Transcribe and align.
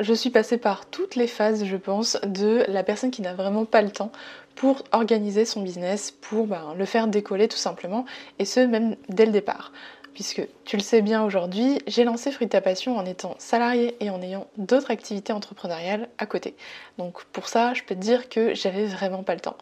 je 0.00 0.14
suis 0.14 0.30
passée 0.30 0.58
par 0.58 0.86
toutes 0.86 1.16
les 1.16 1.26
phases, 1.26 1.64
je 1.64 1.76
pense, 1.76 2.18
de 2.26 2.64
la 2.68 2.82
personne 2.82 3.10
qui 3.10 3.22
n'a 3.22 3.34
vraiment 3.34 3.64
pas 3.64 3.82
le 3.82 3.90
temps 3.90 4.12
pour 4.54 4.82
organiser 4.92 5.44
son 5.44 5.62
business, 5.62 6.10
pour 6.10 6.46
ben, 6.46 6.74
le 6.76 6.84
faire 6.84 7.06
décoller 7.06 7.48
tout 7.48 7.56
simplement, 7.56 8.04
et 8.38 8.44
ce 8.44 8.60
même 8.60 8.96
dès 9.08 9.26
le 9.26 9.32
départ. 9.32 9.72
Puisque 10.18 10.42
tu 10.64 10.76
le 10.76 10.82
sais 10.82 11.00
bien 11.00 11.22
aujourd'hui, 11.22 11.78
j'ai 11.86 12.02
lancé 12.02 12.32
Fruit 12.32 12.48
ta 12.48 12.60
Passion 12.60 12.96
en 12.96 13.06
étant 13.06 13.36
salarié 13.38 13.94
et 14.00 14.10
en 14.10 14.20
ayant 14.20 14.48
d'autres 14.56 14.90
activités 14.90 15.32
entrepreneuriales 15.32 16.08
à 16.18 16.26
côté. 16.26 16.56
Donc 16.98 17.22
pour 17.26 17.46
ça, 17.46 17.72
je 17.72 17.84
peux 17.84 17.94
te 17.94 18.00
dire 18.00 18.28
que 18.28 18.52
j'avais 18.52 18.86
vraiment 18.86 19.22
pas 19.22 19.34
le 19.34 19.40
temps. 19.40 19.56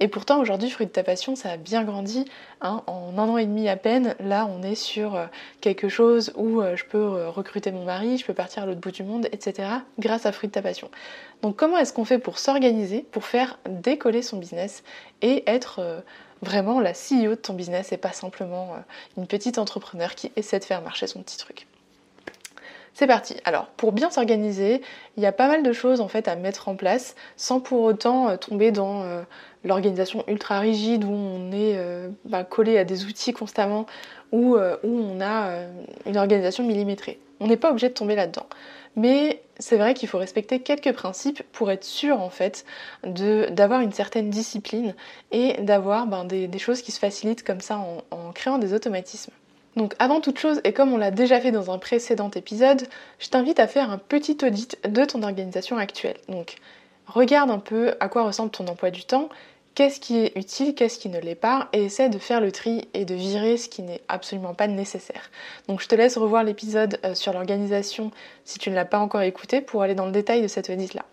Et 0.00 0.08
pourtant, 0.08 0.40
aujourd'hui, 0.40 0.70
Fruit 0.70 0.86
de 0.86 0.92
ta 0.92 1.02
passion, 1.02 1.36
ça 1.36 1.50
a 1.50 1.56
bien 1.58 1.84
grandi. 1.84 2.24
Hein. 2.62 2.82
En 2.86 3.18
un 3.18 3.28
an 3.28 3.36
et 3.36 3.44
demi 3.44 3.68
à 3.68 3.76
peine, 3.76 4.14
là, 4.18 4.48
on 4.50 4.62
est 4.62 4.76
sur 4.76 5.14
euh, 5.14 5.26
quelque 5.60 5.90
chose 5.90 6.32
où 6.36 6.62
euh, 6.62 6.74
je 6.74 6.86
peux 6.86 6.96
euh, 6.96 7.28
recruter 7.28 7.70
mon 7.70 7.84
mari, 7.84 8.16
je 8.16 8.24
peux 8.24 8.32
partir 8.32 8.62
à 8.62 8.66
l'autre 8.66 8.80
bout 8.80 8.92
du 8.92 9.02
monde, 9.02 9.26
etc. 9.30 9.68
grâce 9.98 10.24
à 10.24 10.32
Fruit 10.32 10.48
de 10.48 10.54
ta 10.54 10.62
passion. 10.62 10.90
Donc, 11.42 11.56
comment 11.56 11.76
est-ce 11.76 11.92
qu'on 11.92 12.06
fait 12.06 12.18
pour 12.18 12.38
s'organiser, 12.38 13.04
pour 13.10 13.26
faire 13.26 13.58
décoller 13.68 14.22
son 14.22 14.38
business 14.38 14.84
et 15.20 15.44
être 15.46 16.02
vraiment 16.42 16.80
la 16.80 16.92
CEO 16.92 17.30
de 17.30 17.34
ton 17.34 17.54
business 17.54 17.92
et 17.92 17.96
pas 17.96 18.12
simplement 18.12 18.76
une 19.16 19.26
petite 19.26 19.58
entrepreneur 19.58 20.14
qui 20.14 20.32
essaie 20.36 20.58
de 20.58 20.64
faire 20.64 20.82
marcher 20.82 21.06
son 21.06 21.22
petit 21.22 21.38
truc 21.38 21.66
c'est 22.94 23.06
parti. 23.06 23.36
Alors, 23.44 23.66
pour 23.76 23.92
bien 23.92 24.10
s'organiser, 24.10 24.82
il 25.16 25.22
y 25.22 25.26
a 25.26 25.30
pas 25.30 25.46
mal 25.46 25.62
de 25.62 25.72
choses 25.72 26.00
en 26.00 26.08
fait 26.08 26.26
à 26.26 26.34
mettre 26.34 26.68
en 26.68 26.74
place 26.74 27.14
sans 27.36 27.60
pour 27.60 27.82
autant 27.82 28.36
tomber 28.38 28.72
dans 28.72 29.04
l'organisation 29.64 30.24
ultra 30.28 30.60
rigide 30.60 31.04
où 31.04 31.12
on 31.12 31.52
est 31.52 31.76
euh, 31.76 32.08
bah, 32.24 32.44
collé 32.44 32.78
à 32.78 32.84
des 32.84 33.04
outils 33.04 33.32
constamment, 33.32 33.86
ou 34.32 34.56
euh, 34.56 34.76
où 34.82 34.88
on 34.88 35.20
a 35.20 35.48
euh, 35.48 35.68
une 36.06 36.16
organisation 36.16 36.64
millimétrée. 36.64 37.18
On 37.40 37.46
n'est 37.46 37.56
pas 37.56 37.70
obligé 37.70 37.88
de 37.88 37.94
tomber 37.94 38.14
là-dedans. 38.14 38.46
Mais 38.96 39.37
c'est 39.58 39.76
vrai 39.76 39.94
qu'il 39.94 40.08
faut 40.08 40.18
respecter 40.18 40.60
quelques 40.60 40.92
principes 40.92 41.42
pour 41.52 41.70
être 41.70 41.84
sûr 41.84 42.20
en 42.20 42.30
fait 42.30 42.64
d'avoir 43.04 43.80
une 43.80 43.92
certaine 43.92 44.30
discipline 44.30 44.94
et 45.32 45.54
d'avoir 45.62 46.06
ben, 46.06 46.24
des, 46.24 46.58
choses 46.58 46.82
qui 46.82 46.92
se 46.92 46.98
facilitent 46.98 47.44
comme 47.44 47.60
ça 47.60 47.78
en, 47.78 48.02
en 48.10 48.32
créant 48.32 48.58
des 48.58 48.72
automatismes. 48.74 49.32
Donc 49.76 49.94
avant 49.98 50.20
toute 50.20 50.38
chose, 50.38 50.60
et 50.64 50.72
comme 50.72 50.92
on 50.92 50.96
l'a 50.96 51.12
déjà 51.12 51.40
fait 51.40 51.52
dans 51.52 51.70
un 51.70 51.78
précédent 51.78 52.30
épisode, 52.30 52.82
je 53.18 53.28
t'invite 53.28 53.60
à 53.60 53.68
faire 53.68 53.90
un 53.90 53.98
petit 53.98 54.36
audit 54.42 54.76
de 54.88 55.04
ton 55.04 55.22
organisation 55.22 55.76
actuelle. 55.76 56.16
Donc 56.28 56.56
regarde 57.06 57.50
un 57.50 57.58
peu 57.58 57.94
à 58.00 58.08
quoi 58.08 58.24
ressemble 58.24 58.50
ton 58.50 58.66
emploi 58.66 58.90
du 58.90 59.04
temps, 59.04 59.28
qu'est-ce 59.78 60.00
qui 60.00 60.18
est 60.18 60.32
utile, 60.36 60.74
qu'est-ce 60.74 60.98
qui 60.98 61.08
ne 61.08 61.20
l'est 61.20 61.36
pas, 61.36 61.68
et 61.72 61.84
essaie 61.84 62.08
de 62.08 62.18
faire 62.18 62.40
le 62.40 62.50
tri 62.50 62.88
et 62.94 63.04
de 63.04 63.14
virer 63.14 63.56
ce 63.56 63.68
qui 63.68 63.82
n'est 63.82 64.00
absolument 64.08 64.52
pas 64.52 64.66
nécessaire. 64.66 65.30
Donc 65.68 65.80
je 65.80 65.86
te 65.86 65.94
laisse 65.94 66.18
revoir 66.18 66.42
l'épisode 66.42 66.98
euh, 67.04 67.14
sur 67.14 67.32
l'organisation 67.32 68.10
si 68.44 68.58
tu 68.58 68.70
ne 68.70 68.74
l'as 68.74 68.84
pas 68.84 68.98
encore 68.98 69.20
écouté 69.20 69.60
pour 69.60 69.82
aller 69.82 69.94
dans 69.94 70.06
le 70.06 70.10
détail 70.10 70.42
de 70.42 70.48
cette 70.48 70.68
audit 70.68 70.94
là. 70.94 71.04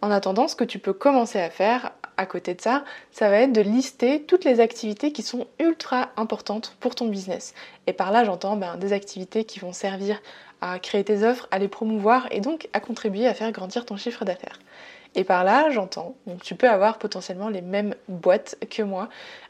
En 0.00 0.10
attendant, 0.10 0.48
ce 0.48 0.56
que 0.56 0.64
tu 0.64 0.80
peux 0.80 0.92
commencer 0.92 1.38
à 1.38 1.48
faire 1.48 1.92
à 2.16 2.26
côté 2.26 2.54
de 2.54 2.60
ça, 2.60 2.82
ça 3.12 3.30
va 3.30 3.36
être 3.36 3.52
de 3.52 3.60
lister 3.60 4.22
toutes 4.22 4.44
les 4.44 4.58
activités 4.58 5.12
qui 5.12 5.22
sont 5.22 5.46
ultra 5.60 6.08
importantes 6.16 6.76
pour 6.80 6.96
ton 6.96 7.06
business. 7.06 7.54
Et 7.86 7.92
par 7.92 8.10
là, 8.10 8.24
j'entends 8.24 8.56
ben, 8.56 8.78
des 8.78 8.92
activités 8.92 9.44
qui 9.44 9.60
vont 9.60 9.72
servir 9.72 10.20
à 10.60 10.80
créer 10.80 11.04
tes 11.04 11.22
offres, 11.22 11.46
à 11.52 11.60
les 11.60 11.68
promouvoir 11.68 12.26
et 12.32 12.40
donc 12.40 12.68
à 12.72 12.80
contribuer 12.80 13.28
à 13.28 13.34
faire 13.34 13.52
grandir 13.52 13.86
ton 13.86 13.96
chiffre 13.96 14.24
d'affaires. 14.24 14.58
Et 15.14 15.24
par 15.24 15.44
là, 15.44 15.70
j'entends, 15.70 16.14
donc 16.26 16.42
tu 16.42 16.54
peux 16.54 16.68
avoir 16.68 16.98
potentiellement 16.98 17.48
les 17.48 17.60
mêmes 17.60 17.94
boîtes 18.08 18.56
que 18.70 18.82
moi, 18.82 19.08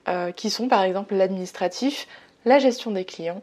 euh, 0.08 0.32
qui 0.32 0.50
sont 0.50 0.68
par 0.68 0.82
exemple 0.82 1.14
l'administratif, 1.14 2.08
la 2.44 2.58
gestion 2.58 2.90
des 2.90 3.04
clients, 3.04 3.42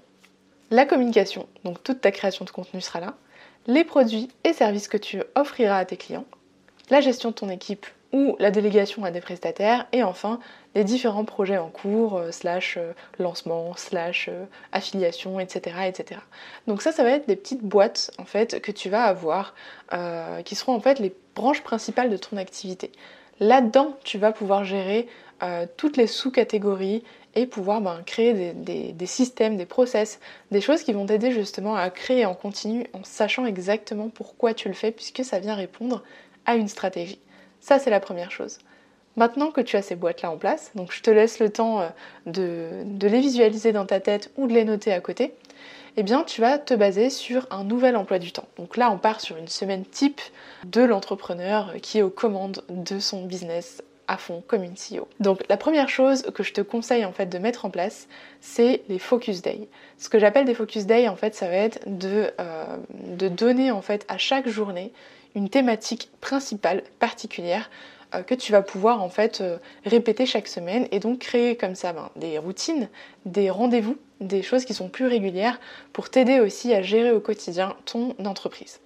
la 0.69 0.85
communication, 0.85 1.47
donc 1.63 1.81
toute 1.81 2.01
ta 2.01 2.11
création 2.11 2.43
de 2.43 2.49
contenu 2.49 2.81
sera 2.81 2.99
là, 2.99 3.15
les 3.67 3.83
produits 3.83 4.27
et 4.43 4.51
services 4.51 4.87
que 4.87 4.97
tu 4.97 5.23
offriras 5.35 5.77
à 5.77 5.85
tes 5.85 5.97
clients, 5.97 6.25
la 6.89 6.99
gestion 7.01 7.29
de 7.29 7.35
ton 7.35 7.49
équipe 7.49 7.85
ou 8.11 8.35
la 8.39 8.51
délégation 8.51 9.03
à 9.03 9.11
des 9.11 9.21
prestataires, 9.21 9.87
et 9.91 10.03
enfin 10.03 10.39
les 10.75 10.83
différents 10.83 11.25
projets 11.25 11.57
en 11.57 11.69
cours, 11.69 12.17
euh, 12.17 12.31
slash 12.31 12.77
euh, 12.77 12.93
lancement, 13.17 13.73
slash 13.75 14.29
euh, 14.29 14.45
affiliation, 14.71 15.39
etc., 15.39 15.77
etc. 15.87 16.19
Donc 16.67 16.81
ça, 16.81 16.91
ça 16.91 17.03
va 17.03 17.11
être 17.11 17.27
des 17.27 17.35
petites 17.35 17.63
boîtes 17.63 18.11
en 18.17 18.25
fait 18.25 18.61
que 18.61 18.71
tu 18.71 18.89
vas 18.89 19.03
avoir, 19.03 19.53
qui 20.45 20.55
seront 20.55 20.75
en 20.75 20.79
fait 20.79 20.99
les 20.99 21.13
branches 21.35 21.63
principales 21.63 22.09
de 22.09 22.17
ton 22.17 22.37
activité. 22.37 22.91
Là-dedans, 23.39 23.97
tu 24.03 24.17
vas 24.17 24.31
pouvoir 24.31 24.63
gérer 24.63 25.07
toutes 25.77 25.97
les 25.97 26.05
sous-catégories 26.05 27.03
et 27.35 27.47
pouvoir 27.47 27.81
ben, 27.81 28.01
créer 28.05 28.53
des, 28.53 28.91
des, 28.93 29.05
systèmes, 29.05 29.57
des 29.57 29.65
process, 29.65 30.19
des 30.51 30.61
choses 30.61 30.83
qui 30.83 30.93
vont 30.93 31.05
t'aider 31.05 31.31
justement 31.31 31.75
à 31.75 31.89
créer 31.89 32.25
en 32.25 32.35
continu 32.35 32.85
en 32.93 33.03
sachant 33.03 33.45
exactement 33.45 34.09
pourquoi 34.09 34.53
tu 34.53 34.67
le 34.67 34.75
fais 34.75 34.91
puisque 34.91 35.23
ça 35.23 35.39
vient 35.39 35.55
répondre 35.55 36.03
à 36.45 36.55
une 36.55 36.67
stratégie. 36.67 37.19
Ça, 37.61 37.79
c'est 37.79 37.89
la 37.89 37.99
première 37.99 38.31
chose. 38.31 38.59
Maintenant 39.15 39.51
que 39.51 39.61
tu 39.61 39.75
as 39.75 39.81
ces 39.81 39.95
boîtes-là 39.95 40.31
en 40.31 40.37
place, 40.37 40.71
donc 40.75 40.93
je 40.93 41.01
te 41.01 41.09
laisse 41.09 41.39
le 41.39 41.49
temps 41.49 41.81
euh, 41.81 41.89
de, 42.25 43.07
les 43.07 43.19
visualiser 43.19 43.73
dans 43.73 43.85
ta 43.85 43.99
tête 43.99 44.31
ou 44.37 44.47
de 44.47 44.53
les 44.53 44.63
noter 44.63 44.93
à 44.93 45.01
côté, 45.01 45.33
eh 45.97 46.03
bien 46.03 46.23
tu 46.23 46.39
vas 46.39 46.57
te 46.57 46.73
baser 46.73 47.09
sur 47.09 47.45
un 47.51 47.63
nouvel 47.63 47.97
emploi 47.97 48.19
du 48.19 48.31
temps. 48.31 48.47
Donc 48.57 48.77
là, 48.77 48.89
on 48.91 48.97
part 48.97 49.19
sur 49.19 49.35
une 49.35 49.47
semaine 49.47 49.83
type 49.83 50.21
de 50.65 50.81
l'entrepreneur 50.81 51.73
qui 51.81 51.97
est 51.97 52.01
aux 52.01 52.09
commandes 52.09 52.63
de 52.69 52.99
son 52.99 53.25
business 53.25 53.83
à 54.07 54.17
fond 54.17 54.41
comme 54.47 54.63
une 54.63 54.75
CEO. 54.75 55.07
Donc 55.19 55.43
la 55.49 55.57
première 55.57 55.89
chose 55.89 56.23
que 56.33 56.41
je 56.41 56.53
te 56.53 56.61
conseille 56.61 57.05
en 57.05 57.11
fait 57.11 57.27
de 57.27 57.37
mettre 57.37 57.65
en 57.65 57.69
place, 57.69 58.07
c'est 58.41 58.83
les 58.89 58.99
focus 58.99 59.41
day. 59.41 59.67
Ce 59.97 60.09
que 60.09 60.17
j'appelle 60.17 60.45
des 60.45 60.55
focus 60.55 60.85
day 60.85 61.07
en 61.07 61.15
fait, 61.15 61.35
ça 61.35 61.47
va 61.47 61.55
être 61.55 61.79
de, 61.85 62.31
euh, 62.39 62.77
de 63.17 63.27
donner 63.27 63.69
en 63.69 63.81
fait 63.81 64.05
à 64.07 64.17
chaque 64.17 64.47
journée 64.47 64.93
une 65.35 65.49
thématique 65.49 66.09
principale 66.21 66.83
particulière 66.99 67.69
euh, 68.15 68.23
que 68.23 68.33
tu 68.33 68.51
vas 68.51 68.61
pouvoir 68.61 69.03
en 69.03 69.09
fait 69.09 69.41
euh, 69.41 69.57
répéter 69.85 70.25
chaque 70.25 70.47
semaine 70.47 70.87
et 70.91 70.99
donc 70.99 71.19
créer 71.19 71.55
comme 71.55 71.75
ça 71.75 71.93
ben, 71.93 72.09
des 72.15 72.37
routines, 72.39 72.89
des 73.25 73.49
rendez-vous, 73.49 73.97
des 74.19 74.41
choses 74.41 74.65
qui 74.65 74.73
sont 74.73 74.89
plus 74.89 75.05
régulières 75.05 75.59
pour 75.93 76.09
t'aider 76.09 76.39
aussi 76.39 76.73
à 76.73 76.81
gérer 76.81 77.11
au 77.11 77.19
quotidien 77.19 77.75
ton 77.85 78.15
entreprise. 78.25 78.79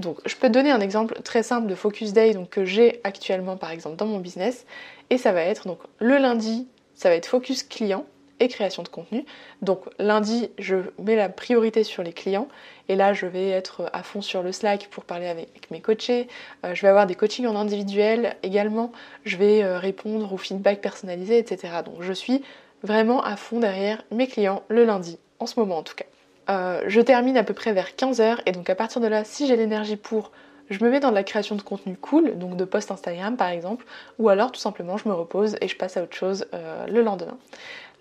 Donc 0.00 0.18
je 0.26 0.34
peux 0.34 0.48
te 0.48 0.52
donner 0.52 0.72
un 0.72 0.80
exemple 0.80 1.20
très 1.22 1.42
simple 1.42 1.68
de 1.68 1.74
focus 1.74 2.12
day 2.12 2.34
donc, 2.34 2.50
que 2.50 2.64
j'ai 2.64 3.00
actuellement 3.04 3.56
par 3.56 3.70
exemple 3.70 3.96
dans 3.96 4.06
mon 4.06 4.18
business 4.18 4.66
et 5.10 5.18
ça 5.18 5.32
va 5.32 5.42
être 5.42 5.68
donc 5.68 5.78
le 6.00 6.18
lundi 6.18 6.66
ça 6.94 7.08
va 7.08 7.14
être 7.14 7.26
focus 7.26 7.62
client 7.62 8.04
création 8.48 8.82
de 8.82 8.88
contenu. 8.88 9.24
Donc 9.62 9.80
lundi, 9.98 10.50
je 10.58 10.76
mets 10.98 11.16
la 11.16 11.28
priorité 11.28 11.84
sur 11.84 12.02
les 12.02 12.12
clients 12.12 12.48
et 12.88 12.96
là, 12.96 13.12
je 13.12 13.26
vais 13.26 13.48
être 13.48 13.88
à 13.92 14.02
fond 14.02 14.20
sur 14.20 14.42
le 14.42 14.52
Slack 14.52 14.88
pour 14.90 15.04
parler 15.04 15.26
avec 15.26 15.70
mes 15.70 15.80
coachés. 15.80 16.28
Euh, 16.64 16.74
je 16.74 16.82
vais 16.82 16.88
avoir 16.88 17.06
des 17.06 17.14
coachings 17.14 17.46
en 17.46 17.56
individuel 17.56 18.36
également. 18.42 18.92
Je 19.24 19.36
vais 19.36 19.62
euh, 19.62 19.78
répondre 19.78 20.32
aux 20.32 20.36
feedback 20.36 20.80
personnalisés, 20.80 21.38
etc. 21.38 21.74
Donc 21.84 22.02
je 22.02 22.12
suis 22.12 22.42
vraiment 22.82 23.22
à 23.22 23.36
fond 23.36 23.60
derrière 23.60 24.02
mes 24.10 24.26
clients 24.26 24.62
le 24.68 24.84
lundi, 24.84 25.18
en 25.38 25.46
ce 25.46 25.58
moment 25.58 25.78
en 25.78 25.82
tout 25.82 25.94
cas. 25.94 26.04
Euh, 26.50 26.82
je 26.86 27.00
termine 27.00 27.38
à 27.38 27.42
peu 27.42 27.54
près 27.54 27.72
vers 27.72 27.90
15h 27.90 28.40
et 28.44 28.52
donc 28.52 28.68
à 28.68 28.74
partir 28.74 29.00
de 29.00 29.06
là, 29.06 29.24
si 29.24 29.46
j'ai 29.46 29.56
l'énergie 29.56 29.96
pour 29.96 30.30
je 30.70 30.84
me 30.84 30.90
mets 30.90 31.00
dans 31.00 31.10
de 31.10 31.14
la 31.14 31.24
création 31.24 31.56
de 31.56 31.62
contenu 31.62 31.96
cool, 31.96 32.38
donc 32.38 32.56
de 32.56 32.64
post 32.64 32.90
Instagram 32.90 33.36
par 33.36 33.48
exemple, 33.48 33.84
ou 34.18 34.28
alors 34.28 34.52
tout 34.52 34.60
simplement 34.60 34.96
je 34.96 35.08
me 35.08 35.14
repose 35.14 35.56
et 35.60 35.68
je 35.68 35.76
passe 35.76 35.96
à 35.96 36.02
autre 36.02 36.16
chose 36.16 36.46
le 36.52 37.02
lendemain. 37.02 37.36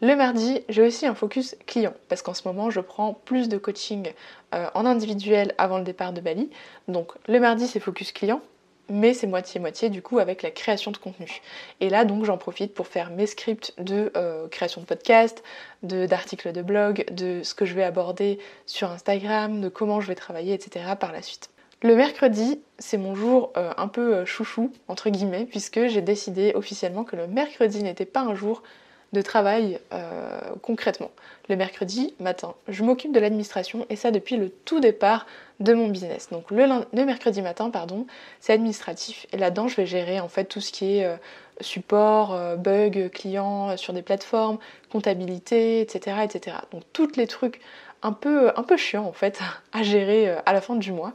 Le 0.04 0.18
mardi, 0.18 0.60
j'ai 0.68 0.82
aussi 0.82 1.06
un 1.06 1.16
focus 1.16 1.56
client 1.66 1.94
parce 2.10 2.22
qu'en 2.22 2.34
ce 2.34 2.46
moment, 2.46 2.70
je 2.70 2.82
prends 2.82 3.14
plus 3.14 3.48
de 3.48 3.58
coaching 3.58 4.12
euh, 4.54 4.68
en 4.74 4.86
individuel 4.86 5.56
avant 5.58 5.78
le 5.78 5.86
départ 5.86 6.12
de 6.12 6.20
Bali. 6.20 6.50
Donc 6.90 7.14
le 7.30 7.40
mardi, 7.40 7.68
c'est 7.68 7.80
focus 7.80 8.12
client. 8.12 8.42
mais 8.90 9.14
c'est 9.14 9.28
moitié-moitié 9.28 9.90
du 9.90 10.02
coup 10.02 10.20
avec 10.20 10.42
la 10.42 10.52
création 10.52 10.92
de 10.92 10.98
contenu. 10.98 11.42
Et 11.80 11.90
là 11.90 12.04
donc 12.04 12.26
j'en 12.26 12.38
profite 12.38 12.74
pour 12.74 12.88
faire 12.88 13.12
mes 13.12 13.28
scripts 13.28 13.74
de 13.78 14.12
euh, 14.18 14.50
création 14.50 14.82
de 14.82 14.86
podcast, 14.86 15.42
d'articles 15.84 16.52
de, 16.52 16.62
blog, 16.62 17.06
de 17.10 17.42
ce 17.42 17.56
que 17.56 17.64
je 17.64 17.74
vais 17.74 17.84
aborder 17.84 18.40
sur 18.66 18.92
Instagram, 18.92 19.62
de 19.62 19.70
comment 19.70 20.02
je 20.02 20.08
vais 20.08 20.16
travailler, 20.16 20.54
etc. 20.54 20.84
par 21.00 21.14
la 21.14 21.22
suite. 21.22 21.53
Le 21.84 21.96
mercredi, 21.96 22.60
c'est 22.80 22.98
mon 22.98 23.14
jour 23.14 23.52
euh, 23.58 23.72
un 23.78 23.88
peu 23.88 24.16
euh, 24.16 24.26
chouchou, 24.26 24.72
entre 24.88 25.10
guillemets, 25.10 25.46
puisque 25.46 25.86
j'ai 25.88 26.02
décidé 26.02 26.54
officiellement 26.56 27.04
que 27.04 27.16
le 27.16 27.28
mercredi 27.28 27.84
n'était 27.84 28.06
pas 28.06 28.22
un 28.22 28.36
jour 28.36 28.64
de 29.12 29.22
travail 29.22 29.80
concrètement. 30.64 31.12
Le 31.48 31.56
mercredi 31.56 32.16
matin, 32.20 32.56
je 32.68 32.84
m'occupe 32.84 33.12
de 33.12 33.20
l'administration 33.20 33.86
et 33.92 33.96
ça 33.96 34.10
depuis 34.10 34.38
le 34.38 34.50
tout 34.50 34.80
départ 34.80 35.28
de 35.60 35.74
mon 35.74 35.88
business. 35.88 36.30
Donc 36.32 36.52
le, 36.52 37.06
mercredi 37.06 37.42
matin, 37.42 37.70
pardon, 37.70 38.06
c'est 38.40 38.54
administratif 38.54 39.26
et 39.32 39.38
là-dedans 39.38 39.68
je 39.68 39.78
vais 39.78 39.86
gérer 39.86 40.20
en 40.20 40.28
fait 40.28 40.46
tout 40.46 40.62
ce 40.62 40.72
qui 40.72 40.98
est 40.98 41.06
euh, 41.06 41.16
support, 41.62 42.34
euh, 42.34 42.56
bug, 42.56 43.10
client 43.12 43.70
euh, 43.70 43.78
sur 43.78 43.94
des 43.94 44.02
plateformes, 44.02 44.58
comptabilité, 44.92 45.82
etc., 45.82 46.18
etc. 46.24 46.58
Donc 46.72 46.84
tous 46.92 47.16
les 47.16 47.28
trucs 47.28 47.62
un 48.02 48.12
peu, 48.12 48.52
un 48.56 48.64
peu 48.64 48.78
chiants 48.78 49.06
en 49.06 49.14
fait 49.14 49.40
à 49.74 49.84
gérer 49.84 50.30
à 50.46 50.54
la 50.54 50.62
fin 50.62 50.76
du 50.76 50.92
mois. 50.92 51.14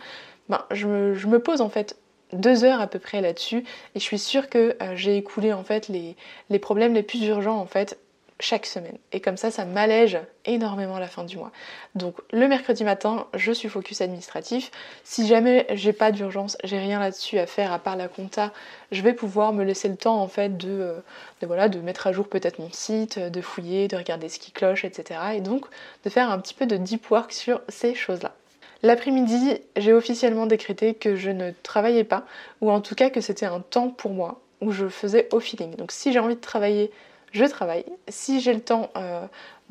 Ben, 0.49 0.65
je, 0.71 0.87
me, 0.87 1.39
pose 1.39 1.61
en 1.61 1.69
fait 1.69 1.97
deux 2.33 2.65
heures 2.65 2.81
à 2.81 2.87
peu 2.87 2.99
près 2.99 3.21
là-dessus 3.21 3.65
et 3.95 3.99
je 3.99 4.05
suis 4.05 4.19
sûre 4.19 4.49
que 4.49 4.77
j'ai 4.95 5.17
écoulé 5.17 5.53
en 5.53 5.65
fait 5.65 5.89
les, 5.89 6.59
problèmes 6.59 6.95
les 6.95 7.03
plus 7.03 7.25
urgents 7.27 7.59
en 7.59 7.67
fait 7.67 7.99
chaque 8.41 8.67
semaine. 8.67 8.97
Et 9.13 9.21
comme 9.21 9.37
ça, 9.37 9.51
ça 9.51 9.65
m'allège 9.65 10.19
énormément 10.45 10.99
la 10.99 11.09
fin 11.09 11.25
du 11.25 11.37
mois. 11.37 11.51
Donc 11.97 12.15
le 12.31 12.47
mercredi 12.47 12.85
matin, 12.85 13.27
je 13.35 13.51
suis 13.51 13.69
focus 13.69 14.01
administratif. 14.01 14.71
Si 15.03 15.27
jamais 15.27 15.67
j'ai 15.71 15.93
pas 15.93 16.13
d'urgence, 16.13 16.57
j'ai 16.63 16.79
rien 16.79 17.01
là-dessus 17.01 17.39
à 17.39 17.47
faire 17.47 17.73
à 17.73 17.79
part 17.79 17.97
la 17.97 18.07
compta, 18.07 18.53
je 18.93 19.03
vais 19.03 19.13
pouvoir 19.13 19.53
me 19.53 19.65
laisser 19.65 19.89
le 19.89 19.97
temps 19.97 20.21
en 20.21 20.29
fait 20.29 20.57
de, 20.57 20.69
euh, 20.69 21.01
voilà, 21.43 21.69
de 21.69 21.81
mettre 21.81 22.07
à 22.07 22.13
jour 22.13 22.29
peut-être 22.29 22.61
mon 22.61 22.71
site, 22.71 23.19
de 23.19 23.41
fouiller, 23.41 23.89
de 23.89 23.97
regarder 23.97 24.29
ce 24.29 24.39
qui 24.39 24.53
cloche, 24.53 24.85
etc. 24.85 25.21
Et 25.35 25.41
donc 25.41 25.67
de 26.05 26.11
faire 26.11 26.31
un 26.31 26.39
petit 26.39 26.55
peu 26.55 26.67
de 26.67 26.77
deep 26.77 27.11
work 27.11 27.33
sur 27.33 27.61
ces 27.69 27.95
choses-là. 27.95 28.35
L'après-midi, 28.83 29.55
j'ai 29.77 29.93
officiellement 29.93 30.47
décrété 30.47 30.95
que 30.95 31.17
je 31.17 31.31
ne 31.31 31.51
travaillais 31.63 32.05
pas, 32.05 32.25
ou 32.61 32.71
en 32.71 32.81
tout 32.81 32.95
cas 32.95 33.11
que 33.11 33.21
c'était 33.21 33.47
un 33.47 33.61
temps 33.61 33.91
pour 33.91 34.13
moi 34.13 34.41
où 34.61 34.73
je 34.73 34.89
faisais 34.89 35.29
au 35.33 35.41
feeling. 35.41 35.75
Donc 35.77 35.93
si 35.93 36.13
j'ai 36.13 36.19
envie 36.19 36.37
de 36.37 36.41
travailler 36.41 36.91
je 37.33 37.45
travaille. 37.45 37.85
Si 38.09 38.41
j'ai 38.41 38.55
le 38.55 38.61
temps 38.61 38.91
euh, 38.97 39.27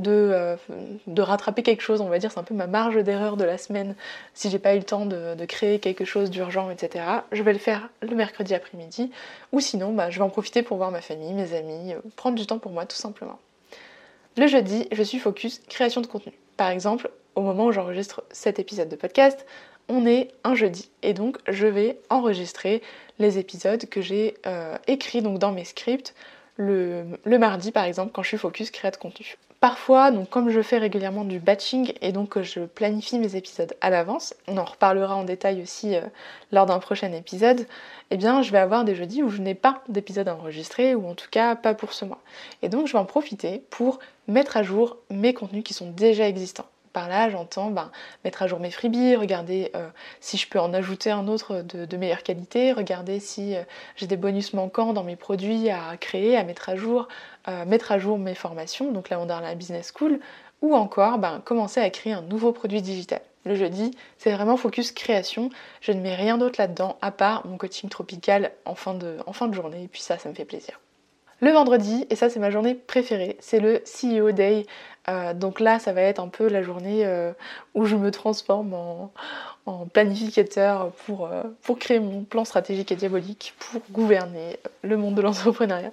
euh, 0.05 0.55
de, 1.07 1.21
rattraper 1.21 1.63
quelque 1.63 1.81
chose, 1.81 2.01
on 2.01 2.09
va 2.09 2.19
dire, 2.19 2.31
c'est 2.31 2.39
un 2.39 2.43
peu 2.43 2.53
ma 2.53 2.67
marge 2.67 3.03
d'erreur 3.03 3.37
de 3.37 3.43
la 3.43 3.57
semaine, 3.57 3.95
si 4.33 4.49
j'ai 4.49 4.59
pas 4.59 4.75
eu 4.75 4.79
le 4.79 4.83
temps 4.83 5.05
de, 5.05 5.45
créer 5.45 5.79
quelque 5.79 6.05
chose 6.05 6.29
d'urgent, 6.29 6.69
etc., 6.69 7.05
je 7.31 7.41
vais 7.43 7.53
le 7.53 7.59
faire 7.59 7.89
le 8.01 8.15
mercredi 8.15 8.53
après-midi, 8.53 9.11
ou 9.51 9.59
sinon, 9.59 9.93
bah, 9.93 10.09
je 10.09 10.19
vais 10.19 10.25
en 10.25 10.29
profiter 10.29 10.61
pour 10.61 10.77
voir 10.77 10.91
ma 10.91 11.01
famille, 11.01 11.33
mes 11.33 11.53
amis, 11.53 11.93
euh, 11.93 11.99
prendre 12.15 12.37
du 12.37 12.45
temps 12.45 12.59
pour 12.59 12.71
moi 12.71 12.85
tout 12.85 12.97
simplement. 12.97 13.39
Le 14.37 14.47
jeudi, 14.47 14.87
je 14.91 15.01
suis 15.01 15.19
focus 15.19 15.61
création 15.67 16.01
de 16.01 16.07
contenu. 16.07 16.33
Par 16.57 16.69
exemple, 16.69 17.09
au 17.35 17.41
moment 17.41 17.65
où 17.65 17.71
j'enregistre 17.71 18.23
cet 18.31 18.59
épisode 18.59 18.87
de 18.87 18.95
podcast, 18.95 19.45
on 19.89 20.05
est 20.05 20.29
un 20.43 20.53
jeudi 20.53 20.89
et 21.01 21.13
donc 21.13 21.37
je 21.47 21.65
vais 21.65 21.99
enregistrer 22.09 22.81
les 23.19 23.39
épisodes 23.39 23.85
que 23.85 24.01
j'ai 24.01 24.35
écrits 24.87 25.21
donc 25.21 25.39
dans 25.39 25.51
mes 25.51 25.65
scripts 25.65 26.13
le, 26.57 27.17
mardi 27.25 27.71
par 27.71 27.85
exemple 27.85 28.11
quand 28.11 28.23
je 28.23 28.29
suis 28.29 28.37
focus 28.37 28.71
créa 28.71 28.91
de 28.91 28.97
contenu. 28.97 29.37
Parfois, 29.59 30.11
donc 30.11 30.29
comme 30.29 30.51
je 30.51 30.61
fais 30.61 30.77
régulièrement 30.77 31.23
du 31.23 31.39
batching 31.39 31.93
et 32.01 32.11
donc 32.11 32.39
je 32.39 32.59
planifie 32.59 33.17
mes 33.17 33.35
épisodes 33.35 33.73
à 33.81 33.89
l'avance, 33.89 34.35
on 34.47 34.57
en 34.57 34.63
reparlera 34.63 35.15
en 35.15 35.23
détail 35.23 35.63
aussi 35.63 35.95
euh, 35.95 36.01
lors 36.51 36.67
d'un 36.67 36.77
prochain 36.77 37.11
épisode, 37.11 37.65
eh 38.11 38.17
bien 38.17 38.43
je 38.43 38.51
vais 38.51 38.59
avoir 38.59 38.85
des 38.85 38.93
jeudis 38.93 39.23
où 39.23 39.29
je 39.29 39.41
n'ai 39.41 39.55
pas 39.55 39.81
d'épisode 39.89 40.29
enregistré 40.29 40.93
ou 40.93 41.07
en 41.07 41.15
tout 41.15 41.29
cas 41.31 41.55
pas 41.55 41.73
pour 41.73 41.93
ce 41.93 42.05
mois. 42.05 42.19
Et 42.61 42.69
donc 42.69 42.85
je 42.85 42.93
vais 42.93 42.99
en 42.99 43.05
profiter 43.05 43.63
pour 43.71 43.97
mettre 44.27 44.57
à 44.57 44.63
jour 44.63 44.97
mes 45.09 45.33
contenus 45.33 45.63
qui 45.63 45.73
sont 45.73 45.89
déjà 45.89 46.27
existants. 46.27 46.67
Par 46.97 47.09
là, 47.09 47.29
j'entends 47.29 47.69
ben, 47.69 47.91
mettre 48.23 48.41
à 48.41 48.47
jour 48.47 48.59
mes 48.59 48.71
freebies, 48.71 49.15
regarder 49.15 49.69
euh, 49.75 49.87
si 50.19 50.35
je 50.35 50.49
peux 50.49 50.59
en 50.59 50.73
ajouter 50.73 51.11
un 51.11 51.27
autre 51.27 51.61
de, 51.61 51.95
meilleure 51.95 52.23
qualité, 52.23 52.71
regarder 52.71 53.19
si 53.19 53.55
euh, 53.55 53.61
j'ai 53.97 54.07
des 54.07 54.17
bonus 54.17 54.53
manquants 54.53 54.93
dans 54.93 55.03
mes 55.03 55.15
produits 55.15 55.69
à 55.69 55.95
créer, 55.97 56.35
à 56.35 56.43
mettre 56.43 56.69
à 56.69 56.75
jour, 56.75 57.07
euh, 57.49 57.65
mettre 57.65 57.91
à 57.91 57.99
jour 57.99 58.17
mes 58.17 58.33
formations, 58.33 58.91
donc 58.91 59.11
la 59.11 59.53
business 59.53 59.93
school, 59.95 60.19
ou 60.63 60.73
encore 60.73 61.19
ben, 61.19 61.39
commencer 61.45 61.81
à 61.81 61.89
créer 61.91 62.13
un 62.13 62.23
nouveau 62.23 62.51
produit 62.51 62.81
digital. 62.81 63.21
Le 63.45 63.53
jeudi, 63.53 63.91
c'est 64.17 64.31
vraiment 64.31 64.57
focus 64.57 64.91
création. 64.91 65.51
Je 65.81 65.91
ne 65.91 66.01
mets 66.01 66.15
rien 66.15 66.39
d'autre 66.39 66.59
là-dedans 66.59 66.97
à 67.03 67.11
part 67.11 67.45
mon 67.45 67.57
coaching 67.57 67.91
tropical 67.91 68.53
en 68.65 68.73
fin 68.73 68.95
de, 68.95 69.17
en 69.27 69.33
fin 69.33 69.47
de 69.47 69.53
journée, 69.53 69.83
et 69.83 69.87
puis 69.87 70.01
ça, 70.01 70.17
ça 70.17 70.29
me 70.29 70.33
fait 70.33 70.45
plaisir. 70.45 70.79
Le 71.41 71.51
vendredi, 71.51 72.05
et 72.09 72.15
ça 72.15 72.29
c'est 72.29 72.39
ma 72.39 72.49
journée 72.49 72.73
préférée, 72.73 73.37
c'est 73.39 73.59
le 73.59 73.81
CEO 73.85 74.31
Day. 74.31 74.65
Euh, 75.09 75.33
donc 75.33 75.59
là, 75.59 75.79
ça 75.79 75.93
va 75.93 76.01
être 76.01 76.19
un 76.19 76.27
peu 76.27 76.47
la 76.49 76.61
journée 76.61 77.05
euh, 77.05 77.31
où 77.75 77.85
je 77.85 77.95
me 77.95 78.11
transforme 78.11 78.73
en, 78.73 79.11
planificateur 79.93 80.91
pour, 81.05 81.27
euh, 81.27 81.43
pour 81.61 81.77
créer 81.77 81.99
mon 81.99 82.23
plan 82.23 82.45
stratégique 82.45 82.91
et 82.91 82.95
diabolique 82.95 83.53
pour 83.59 83.81
gouverner 83.91 84.57
le 84.81 84.95
monde 84.95 85.15
de 85.15 85.21
l'entrepreneuriat. 85.21 85.91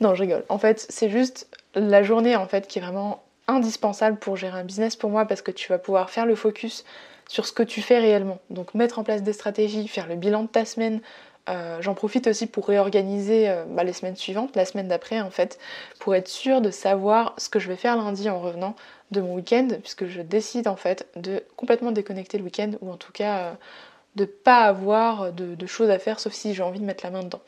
Non, 0.00 0.14
je 0.14 0.22
rigole. 0.22 0.44
En 0.48 0.58
fait, 0.58 0.86
c'est 0.88 1.10
juste 1.10 1.46
la 1.74 2.02
journée 2.02 2.34
en 2.34 2.46
fait 2.46 2.66
qui 2.66 2.78
est 2.78 2.82
vraiment 2.82 3.22
indispensable 3.46 4.18
pour 4.18 4.36
gérer 4.36 4.58
un 4.58 4.64
business 4.64 4.96
pour 4.96 5.10
moi 5.10 5.26
parce 5.26 5.42
que 5.42 5.50
tu 5.50 5.68
vas 5.68 5.78
pouvoir 5.78 6.10
faire 6.10 6.24
le 6.24 6.34
focus 6.34 6.84
sur 7.28 7.46
ce 7.46 7.52
que 7.52 7.62
tu 7.62 7.82
fais 7.82 7.98
réellement. 7.98 8.38
Donc 8.48 8.74
mettre 8.74 8.98
en 8.98 9.04
place 9.04 9.22
des 9.22 9.32
stratégies, 9.32 9.86
faire 9.86 10.08
le 10.08 10.16
bilan 10.16 10.42
de 10.42 10.48
ta 10.48 10.64
semaine, 10.64 11.00
euh, 11.48 11.80
j'en 11.80 11.94
profite 11.94 12.26
aussi 12.26 12.46
pour 12.46 12.66
réorganiser 12.68 13.48
euh, 13.48 13.64
bah, 13.66 13.82
les 13.82 13.92
semaines 13.92 14.16
suivantes, 14.16 14.54
la 14.56 14.64
semaine 14.64 14.88
d'après 14.88 15.20
en 15.20 15.30
fait, 15.30 15.58
pour 15.98 16.14
être 16.14 16.28
sûre 16.28 16.60
de 16.60 16.70
savoir 16.70 17.34
ce 17.38 17.48
que 17.48 17.58
je 17.58 17.68
vais 17.68 17.76
faire 17.76 17.96
lundi 17.96 18.28
en 18.28 18.40
revenant 18.40 18.76
de 19.10 19.20
mon 19.20 19.34
week-end, 19.34 19.68
puisque 19.82 20.06
je 20.06 20.20
décide 20.20 20.68
en 20.68 20.76
fait 20.76 21.08
de 21.16 21.42
complètement 21.56 21.92
déconnecter 21.92 22.38
le 22.38 22.44
week-end, 22.44 22.72
ou 22.80 22.92
en 22.92 22.96
tout 22.96 23.12
cas 23.12 23.38
euh, 23.38 23.52
de 24.16 24.24
pas 24.24 24.64
avoir 24.64 25.32
de, 25.32 25.66
choses 25.66 25.88
à 25.90 25.98
faire, 25.98 26.20
sauf 26.20 26.32
si 26.32 26.52
j'ai 26.52 26.62
envie 26.62 26.80
de 26.80 26.84
mettre 26.84 27.04
la 27.04 27.10
main 27.10 27.22
dedans. 27.22 27.40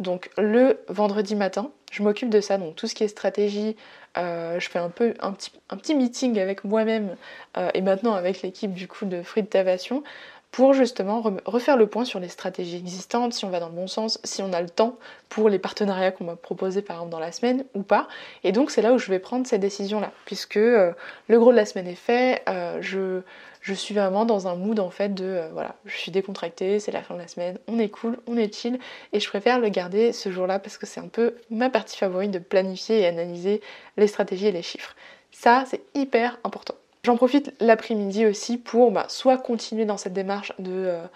Donc 0.00 0.30
le 0.36 0.80
vendredi 0.88 1.34
matin, 1.34 1.70
je 1.90 2.02
m'occupe 2.02 2.30
de 2.30 2.40
ça, 2.40 2.58
donc 2.58 2.76
tout 2.76 2.86
ce 2.86 2.94
qui 2.94 3.04
est 3.04 3.08
stratégie, 3.08 3.76
je 4.16 4.68
fais 4.68 4.80
un 4.80 4.90
peu 4.90 5.14
un 5.20 5.30
petit, 5.30 5.52
un 5.70 5.76
petit 5.76 5.94
meeting 5.94 6.40
avec 6.40 6.64
moi-même 6.64 7.16
et 7.74 7.80
maintenant 7.80 8.14
avec 8.14 8.42
l'équipe 8.42 8.72
du 8.74 8.88
coup 8.88 9.04
de 9.04 9.22
Fruit 9.22 9.46
Tavation 9.46 10.02
pour 10.50 10.74
justement 10.74 11.22
refaire 11.44 11.76
le 11.76 11.86
point 11.86 12.04
sur 12.04 12.18
les 12.18 12.28
stratégies 12.28 12.76
existantes, 12.76 13.32
si 13.32 13.44
on 13.44 13.50
va 13.50 13.60
dans 13.60 13.68
le 13.68 13.74
bon 13.74 13.86
sens, 13.86 14.18
si 14.24 14.42
on 14.42 14.52
a 14.52 14.60
le 14.60 14.68
temps 14.68 14.96
pour 15.28 15.48
les 15.48 15.60
partenariats 15.60 16.10
qu'on 16.10 16.24
m'a 16.24 16.36
proposés 16.36 16.82
par 16.82 16.96
exemple 16.96 17.12
dans 17.12 17.20
la 17.20 17.30
semaine 17.30 17.64
ou 17.74 17.82
pas. 17.82 18.08
Et 18.42 18.50
donc 18.50 18.70
c'est 18.70 18.82
là 18.82 18.92
où 18.92 18.98
je 18.98 19.10
vais 19.10 19.20
prendre 19.20 19.46
ces 19.46 19.58
décisions-là, 19.58 20.10
puisque 20.24 20.56
euh, 20.56 20.92
le 21.28 21.38
gros 21.38 21.52
de 21.52 21.56
la 21.56 21.66
semaine 21.66 21.86
est 21.86 21.94
fait, 21.94 22.42
euh, 22.48 22.78
je, 22.80 23.22
suis 23.74 23.94
vraiment 23.94 24.24
dans 24.24 24.48
un 24.48 24.56
mood 24.56 24.80
en 24.80 24.90
fait 24.90 25.14
de 25.14 25.24
euh, 25.24 25.48
voilà, 25.52 25.76
je 25.84 25.96
suis 25.96 26.10
décontractée, 26.10 26.80
c'est 26.80 26.90
la 26.92 27.02
fin 27.02 27.14
de 27.14 27.20
la 27.20 27.28
semaine, 27.28 27.58
on 27.68 27.78
est 27.78 27.88
cool, 27.88 28.18
on 28.26 28.36
est 28.36 28.52
chill, 28.52 28.80
et 29.12 29.20
je 29.20 29.28
préfère 29.28 29.60
le 29.60 29.68
garder 29.68 30.12
ce 30.12 30.32
jour-là 30.32 30.58
parce 30.58 30.78
que 30.78 30.86
c'est 30.86 31.00
un 31.00 31.08
peu 31.08 31.36
ma 31.50 31.70
partie 31.70 31.96
favorite 31.96 32.32
de 32.32 32.40
planifier 32.40 33.00
et 33.00 33.06
analyser 33.06 33.60
les 33.96 34.08
stratégies 34.08 34.48
et 34.48 34.52
les 34.52 34.62
chiffres. 34.62 34.96
Ça, 35.30 35.64
c'est 35.68 35.82
hyper 35.94 36.38
important. 36.42 36.74
J'en 37.02 37.16
profite 37.16 37.54
l'après-midi 37.60 38.26
aussi 38.26 38.58
pour 38.58 38.92
bah, 38.92 39.06
soit 39.08 39.38
continuer 39.38 39.86
dans 39.86 39.96
cette 39.96 40.12
démarche 40.12 40.52
de, 40.58 40.70
euh, 40.70 41.06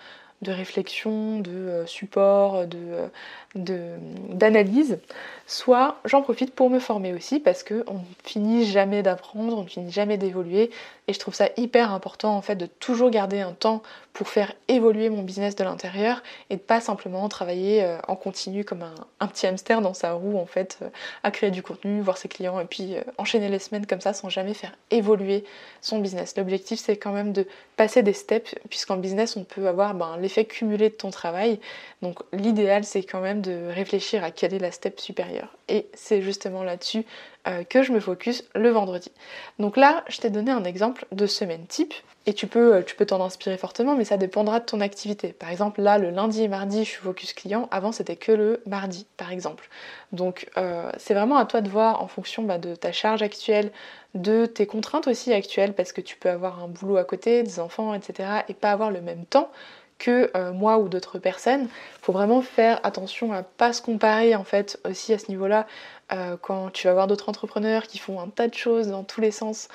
de 0.44 0.52
réflexion, 0.52 1.40
de 1.40 1.50
euh, 1.50 1.86
support, 1.86 2.66
de, 2.66 3.08
d'analyse, 3.56 4.98
soit 5.46 5.98
j'en 6.04 6.22
profite 6.22 6.54
pour 6.54 6.70
me 6.70 6.78
former 6.78 7.12
aussi 7.12 7.38
parce 7.38 7.62
qu'on 7.62 7.74
ne 7.94 7.98
finit 8.24 8.64
jamais 8.64 9.02
d'apprendre, 9.02 9.56
on 9.56 9.62
ne 9.62 9.68
finit 9.68 9.92
jamais 9.92 10.18
d'évoluer 10.18 10.70
et 11.06 11.12
je 11.12 11.18
trouve 11.18 11.34
ça 11.34 11.48
hyper 11.56 11.92
important 11.92 12.34
en 12.34 12.40
fait 12.42 12.56
de 12.56 12.66
toujours 12.66 13.10
garder 13.10 13.40
un 13.40 13.52
temps 13.52 13.82
pour 14.12 14.28
faire 14.28 14.52
évoluer 14.68 15.10
mon 15.10 15.22
business 15.22 15.54
de 15.54 15.62
l'intérieur 15.62 16.22
et 16.50 16.56
de 16.56 16.60
pas 16.60 16.80
simplement 16.80 17.28
travailler 17.28 17.84
euh, 17.84 17.98
en 18.08 18.16
continu 18.16 18.64
comme 18.64 18.82
un, 19.20 19.26
petit 19.26 19.46
hamster 19.46 19.80
dans 19.80 19.94
sa 19.94 20.12
roue 20.12 20.38
en 20.38 20.46
fait 20.46 20.78
euh, 20.82 20.88
à 21.22 21.30
créer 21.30 21.50
du 21.50 21.62
contenu, 21.62 22.00
voir 22.00 22.16
ses 22.16 22.28
clients 22.28 22.58
et 22.58 22.64
puis 22.64 22.96
euh, 22.96 23.02
enchaîner 23.18 23.48
les 23.48 23.58
semaines 23.58 23.86
comme 23.86 24.00
ça 24.00 24.12
sans 24.12 24.30
jamais 24.30 24.54
faire 24.54 24.72
évoluer 24.90 25.44
son 25.80 25.98
business. 25.98 26.34
L'objectif 26.36 26.80
c'est 26.80 26.96
quand 26.96 27.12
même 27.12 27.32
de 27.32 27.46
passer 27.76 28.02
des 28.02 28.12
steps 28.14 28.54
puisqu'en 28.68 28.96
business 28.96 29.36
on 29.36 29.44
peut 29.44 29.68
avoir 29.68 29.94
ben, 29.94 30.16
l'effet 30.16 30.33
cumulé 30.42 30.88
de 30.88 30.94
ton 30.94 31.10
travail 31.10 31.60
donc 32.04 32.18
l'idéal 32.32 32.84
c'est 32.84 33.02
quand 33.02 33.20
même 33.20 33.40
de 33.40 33.68
réfléchir 33.70 34.22
à 34.22 34.30
quelle 34.30 34.52
est 34.52 34.58
la 34.58 34.70
step 34.70 35.00
supérieure. 35.00 35.48
Et 35.68 35.86
c'est 35.94 36.20
justement 36.20 36.62
là-dessus 36.62 37.06
euh, 37.48 37.64
que 37.64 37.82
je 37.82 37.92
me 37.92 38.00
focus 38.00 38.44
le 38.54 38.68
vendredi. 38.68 39.10
Donc 39.58 39.78
là, 39.78 40.04
je 40.08 40.18
t'ai 40.20 40.28
donné 40.28 40.50
un 40.50 40.64
exemple 40.64 41.06
de 41.12 41.26
semaine 41.26 41.66
type 41.66 41.94
et 42.26 42.34
tu 42.34 42.46
peux 42.46 42.74
euh, 42.74 42.82
tu 42.82 42.94
peux 42.94 43.06
t'en 43.06 43.24
inspirer 43.24 43.56
fortement, 43.56 43.96
mais 43.96 44.04
ça 44.04 44.18
dépendra 44.18 44.60
de 44.60 44.66
ton 44.66 44.82
activité. 44.82 45.32
Par 45.32 45.50
exemple, 45.50 45.80
là, 45.80 45.96
le 45.96 46.10
lundi 46.10 46.42
et 46.42 46.48
mardi, 46.48 46.84
je 46.84 46.90
suis 46.90 47.00
focus 47.00 47.32
client. 47.32 47.68
Avant, 47.70 47.90
c'était 47.90 48.16
que 48.16 48.32
le 48.32 48.62
mardi, 48.66 49.06
par 49.16 49.32
exemple. 49.32 49.68
Donc, 50.12 50.50
euh, 50.58 50.90
c'est 50.98 51.14
vraiment 51.14 51.38
à 51.38 51.46
toi 51.46 51.62
de 51.62 51.70
voir 51.70 52.02
en 52.02 52.06
fonction 52.06 52.42
bah, 52.42 52.58
de 52.58 52.74
ta 52.74 52.92
charge 52.92 53.22
actuelle, 53.22 53.72
de 54.14 54.44
tes 54.44 54.66
contraintes 54.66 55.08
aussi 55.08 55.32
actuelles, 55.32 55.72
parce 55.72 55.92
que 55.92 56.02
tu 56.02 56.16
peux 56.16 56.28
avoir 56.28 56.62
un 56.62 56.68
boulot 56.68 56.98
à 56.98 57.04
côté, 57.04 57.42
des 57.42 57.60
enfants, 57.60 57.94
etc., 57.94 58.28
et 58.48 58.54
pas 58.54 58.72
avoir 58.72 58.90
le 58.90 59.00
même 59.00 59.24
temps 59.24 59.50
que 59.98 60.30
euh, 60.36 60.52
moi 60.52 60.78
ou 60.78 60.88
d'autres 60.88 61.18
personnes. 61.18 61.68
Faut 62.02 62.12
vraiment 62.12 62.42
faire 62.42 62.80
attention 62.82 63.32
à 63.32 63.42
pas 63.42 63.72
se 63.72 63.82
comparer 63.82 64.34
en 64.34 64.44
fait 64.44 64.78
aussi 64.88 65.12
à 65.12 65.18
ce 65.18 65.28
niveau-là. 65.28 65.66
Euh, 66.12 66.36
quand 66.40 66.70
tu 66.70 66.86
vas 66.86 66.92
voir 66.92 67.06
d'autres 67.06 67.28
entrepreneurs 67.28 67.84
qui 67.84 67.98
font 67.98 68.20
un 68.20 68.28
tas 68.28 68.48
de 68.48 68.54
choses 68.54 68.88
dans 68.88 69.04
tous 69.04 69.20
les 69.20 69.30
sens 69.30 69.68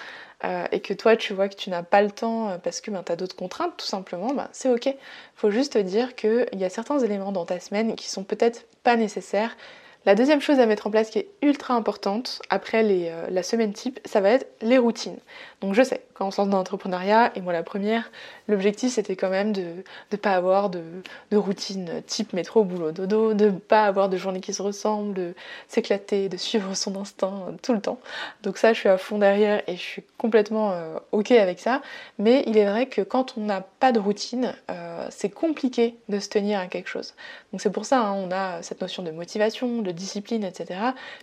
euh, 0.43 0.65
et 0.71 0.79
que 0.79 0.93
toi 0.93 1.15
tu 1.15 1.33
vois 1.33 1.49
que 1.49 1.55
tu 1.55 1.69
n'as 1.69 1.83
pas 1.83 2.01
le 2.01 2.11
temps 2.11 2.57
parce 2.63 2.81
que 2.81 2.91
ben, 2.91 3.03
tu 3.03 3.11
as 3.11 3.15
d'autres 3.15 3.35
contraintes, 3.35 3.75
tout 3.77 3.85
simplement, 3.85 4.33
ben, 4.33 4.47
c'est 4.51 4.69
ok. 4.69 4.93
Faut 5.35 5.51
juste 5.51 5.73
te 5.73 5.79
dire 5.79 6.15
qu'il 6.15 6.47
y 6.53 6.63
a 6.63 6.69
certains 6.69 6.99
éléments 6.99 7.31
dans 7.31 7.45
ta 7.45 7.59
semaine 7.59 7.95
qui 7.95 8.09
sont 8.09 8.23
peut-être 8.23 8.65
pas 8.83 8.95
nécessaires 8.95 9.55
la 10.05 10.15
deuxième 10.15 10.39
chose 10.39 10.59
à 10.59 10.65
mettre 10.65 10.88
en 10.88 10.91
place 10.91 11.09
qui 11.09 11.19
est 11.19 11.27
ultra 11.41 11.73
importante 11.73 12.41
après 12.49 12.83
la 13.29 13.43
semaine 13.43 13.73
type, 13.73 13.99
ça 14.05 14.21
va 14.21 14.29
être 14.29 14.47
les 14.61 14.77
routines. 14.77 15.19
Donc 15.59 15.73
je 15.73 15.83
sais, 15.83 16.01
quand 16.19 16.27
on 16.27 16.31
se 16.31 16.41
l'entrepreneuriat, 16.41 17.31
et 17.35 17.41
moi 17.41 17.53
la 17.53 17.63
première, 17.63 18.11
l'objectif 18.49 18.91
c'était 18.91 19.15
quand 19.15 19.29
même 19.29 19.53
de 19.53 19.63
ne 20.11 20.17
pas 20.17 20.33
avoir 20.33 20.69
de, 20.69 20.81
routine 21.31 22.03
type 22.05 22.33
métro, 22.33 22.65
boulot, 22.65 22.91
dodo, 22.91 23.33
de 23.33 23.45
ne 23.45 23.51
pas 23.51 23.85
avoir 23.85 24.09
de 24.09 24.17
journée 24.17 24.41
qui 24.41 24.53
se 24.53 24.61
ressemble, 24.61 25.13
de 25.13 25.33
s'éclater, 25.69 26.27
de 26.27 26.35
suivre 26.35 26.75
son 26.75 26.99
instinct 26.99 27.45
euh, 27.47 27.51
tout 27.63 27.71
le 27.71 27.79
temps. 27.79 27.99
Donc 28.43 28.57
ça 28.57 28.73
je 28.73 28.79
suis 28.79 28.89
à 28.89 28.97
fond 28.97 29.17
derrière 29.17 29.63
et 29.67 29.77
je 29.77 29.81
suis 29.81 30.03
complètement 30.17 30.73
euh, 30.73 30.97
ok 31.13 31.31
avec 31.31 31.59
ça. 31.59 31.81
Mais 32.17 32.43
il 32.47 32.57
est 32.57 32.69
vrai 32.69 32.88
que 32.88 33.01
quand 33.01 33.38
on 33.38 33.41
n'a 33.41 33.61
pas 33.61 33.93
de 33.93 33.99
routine, 33.99 34.53
c'est 35.09 35.29
compliqué 35.29 35.95
de 36.09 36.19
se 36.19 36.27
tenir 36.27 36.59
à 36.59 36.67
quelque 36.67 36.89
chose. 36.89 37.13
Donc 37.53 37.61
c'est 37.61 37.71
pour 37.71 37.85
ça 37.85 38.01
hein, 38.01 38.13
on 38.13 38.31
a 38.31 38.61
cette 38.61 38.81
notion 38.81 39.03
de 39.03 39.11
motivation, 39.11 39.81
de 39.81 39.91
discipline, 39.91 40.43
etc. 40.43 40.81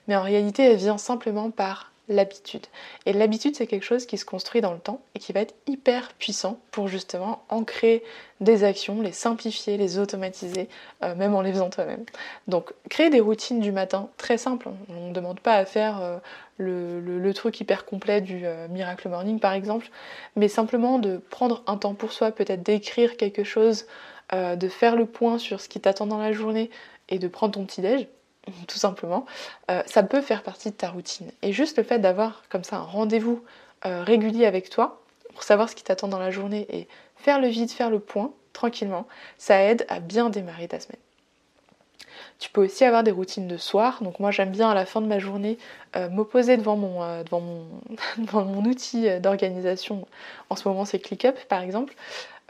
Mais 0.09 0.17
en 0.17 0.23
réalité, 0.23 0.63
elle 0.63 0.77
vient 0.77 0.99
simplement 0.99 1.51
par 1.51 1.93
l'habitude. 2.09 2.67
Et 3.05 3.13
l'habitude, 3.13 3.57
c'est 3.57 3.67
quelque 3.67 3.85
chose 3.85 4.07
qui 4.07 4.19
se 4.19 4.25
construit 4.25 4.61
dans 4.61 4.73
le 4.73 4.79
temps 4.79 5.01
et 5.15 5.19
qui 5.19 5.33
va 5.33 5.41
être 5.41 5.55
hyper 5.67 6.13
puissant 6.15 6.59
pour 6.71 6.89
justement 6.89 7.43
ancrer 7.49 8.03
des 8.41 8.65
actions, 8.65 9.01
les 9.01 9.13
simplifier, 9.13 9.77
les 9.77 9.99
automatiser, 9.99 10.69
euh, 11.03 11.15
même 11.15 11.35
en 11.35 11.41
les 11.41 11.53
faisant 11.53 11.71
toi-même. 11.71 12.05
Donc, 12.49 12.73
créer 12.89 13.11
des 13.11 13.21
routines 13.21 13.61
du 13.61 13.73
matin, 13.73 14.09
très 14.19 14.39
simple. 14.39 14.69
On 14.89 15.09
ne 15.09 15.13
demande 15.13 15.41
pas 15.41 15.55
à 15.55 15.65
faire 15.65 16.01
euh, 16.01 16.19
le, 16.59 17.33
truc 17.33 17.61
hyper 17.61 17.85
complet 17.85 18.21
du 18.21 18.43
euh, 18.45 18.69
Miracle 18.69 19.09
Morning, 19.09 19.41
par 19.41 19.53
exemple, 19.53 19.91
mais 20.37 20.49
simplement 20.49 20.99
de 20.99 21.19
prendre 21.31 21.63
un 21.67 21.77
temps 21.77 21.95
pour 21.95 22.13
soi, 22.13 22.31
peut-être 22.31 22.63
d'écrire 22.63 23.17
quelque 23.17 23.45
chose, 23.45 23.87
de 24.33 24.69
faire 24.69 24.97
le 24.97 25.07
point 25.07 25.39
sur 25.39 25.61
ce 25.61 25.69
qui 25.69 25.79
t'attend 25.79 26.09
dans 26.09 26.19
la 26.19 26.33
journée 26.33 26.69
et 27.09 27.21
de 27.21 27.29
prendre 27.29 27.55
ton 27.55 27.65
petit-déj 27.65 28.09
tout 28.69 28.79
simplement, 28.79 29.27
euh, 29.71 29.83
ça 29.87 30.03
peut 30.03 30.21
faire 30.21 30.43
partie 30.43 30.71
de 30.71 30.77
ta 30.77 30.91
routine. 30.91 31.31
Et 31.43 31.53
juste 31.53 31.79
le 31.79 31.85
fait 31.85 31.99
d'avoir 31.99 32.43
comme 32.49 32.65
ça 32.65 32.77
un 32.77 32.83
rendez-vous 32.83 33.43
euh, 33.85 34.03
régulier 34.03 34.47
avec 34.47 34.71
toi 34.71 35.03
pour 35.33 35.43
savoir 35.43 35.69
ce 35.69 35.75
qui 35.75 35.85
t'attend 35.85 36.09
dans 36.09 36.19
la 36.19 36.31
journée 36.31 36.67
et 36.71 36.89
faire 37.17 37.41
le 37.41 37.49
vide, 37.49 37.71
faire 37.71 37.91
le 37.91 38.01
point 38.01 38.33
tranquillement, 38.53 39.07
ça 39.37 39.63
aide 39.63 39.85
à 39.89 40.01
bien 40.01 40.31
démarrer 40.31 40.69
ta 40.69 40.81
semaine. 40.81 41.01
Tu 42.39 42.51
peux 42.51 42.65
aussi 42.65 42.85
avoir 42.85 43.03
des 43.03 43.11
routines 43.11 43.49
de 43.49 43.57
soir. 43.57 44.03
Donc 44.03 44.21
moi 44.21 44.31
j'aime 44.31 44.51
bien 44.51 44.71
à 44.71 44.75
la 44.75 44.87
fin 44.87 45.01
de 45.01 45.07
ma 45.07 45.19
journée 45.19 45.59
euh, 45.97 46.09
m'opposer 46.09 46.57
devant 46.57 46.77
mon, 46.77 47.23
devant 47.25 47.41
mon, 47.41 47.65
devant 48.19 48.47
outil 48.65 49.09
d'organisation. 49.21 50.07
En 50.51 50.57
ce 50.57 50.69
moment 50.69 50.85
c'est 50.85 50.99
ClickUp 50.99 51.37
par 51.49 51.63
exemple. 51.63 51.95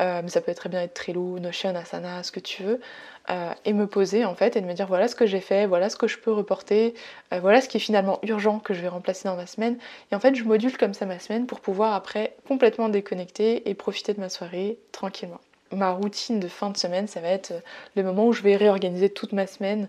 mais 0.00 0.28
ça 0.28 0.40
peut 0.40 0.54
très 0.54 0.68
bien 0.68 0.82
être 0.82 0.94
Trello, 0.94 1.38
Notion, 1.38 1.74
Asana, 1.74 2.22
ce 2.22 2.32
que 2.32 2.40
tu 2.40 2.62
veux. 2.62 2.80
Euh, 3.28 3.52
et 3.64 3.72
me 3.72 3.88
poser 3.88 4.24
en 4.24 4.36
fait 4.36 4.54
et 4.56 4.60
de 4.60 4.66
me 4.66 4.72
dire 4.72 4.86
voilà 4.86 5.08
ce 5.08 5.16
que 5.16 5.26
j'ai 5.26 5.40
fait, 5.40 5.66
voilà 5.66 5.90
ce 5.90 5.96
que 5.96 6.06
je 6.06 6.16
peux 6.16 6.30
reporter, 6.30 6.94
euh, 7.32 7.40
voilà 7.40 7.60
ce 7.60 7.68
qui 7.68 7.78
est 7.78 7.80
finalement 7.80 8.20
urgent 8.22 8.60
que 8.60 8.72
je 8.72 8.80
vais 8.80 8.86
remplacer 8.88 9.28
dans 9.28 9.34
ma 9.34 9.46
semaine. 9.46 9.78
Et 10.12 10.14
en 10.14 10.20
fait 10.20 10.36
je 10.36 10.44
module 10.44 10.76
comme 10.78 10.94
ça 10.94 11.06
ma 11.06 11.18
semaine 11.18 11.46
pour 11.46 11.60
pouvoir 11.60 11.94
après 11.94 12.36
complètement 12.46 12.88
déconnecter 12.88 13.68
et 13.68 13.74
profiter 13.74 14.14
de 14.14 14.20
ma 14.20 14.28
soirée 14.28 14.78
tranquillement. 14.92 15.40
Ma 15.72 15.90
routine 15.90 16.40
de 16.40 16.48
fin 16.48 16.70
de 16.70 16.76
semaine, 16.76 17.06
ça 17.06 17.20
va 17.20 17.28
être 17.28 17.52
euh, 17.52 17.60
le 17.96 18.02
moment 18.02 18.26
où 18.26 18.32
je 18.32 18.42
vais 18.42 18.56
réorganiser 18.56 19.10
toute 19.10 19.32
ma 19.32 19.46
semaine 19.46 19.88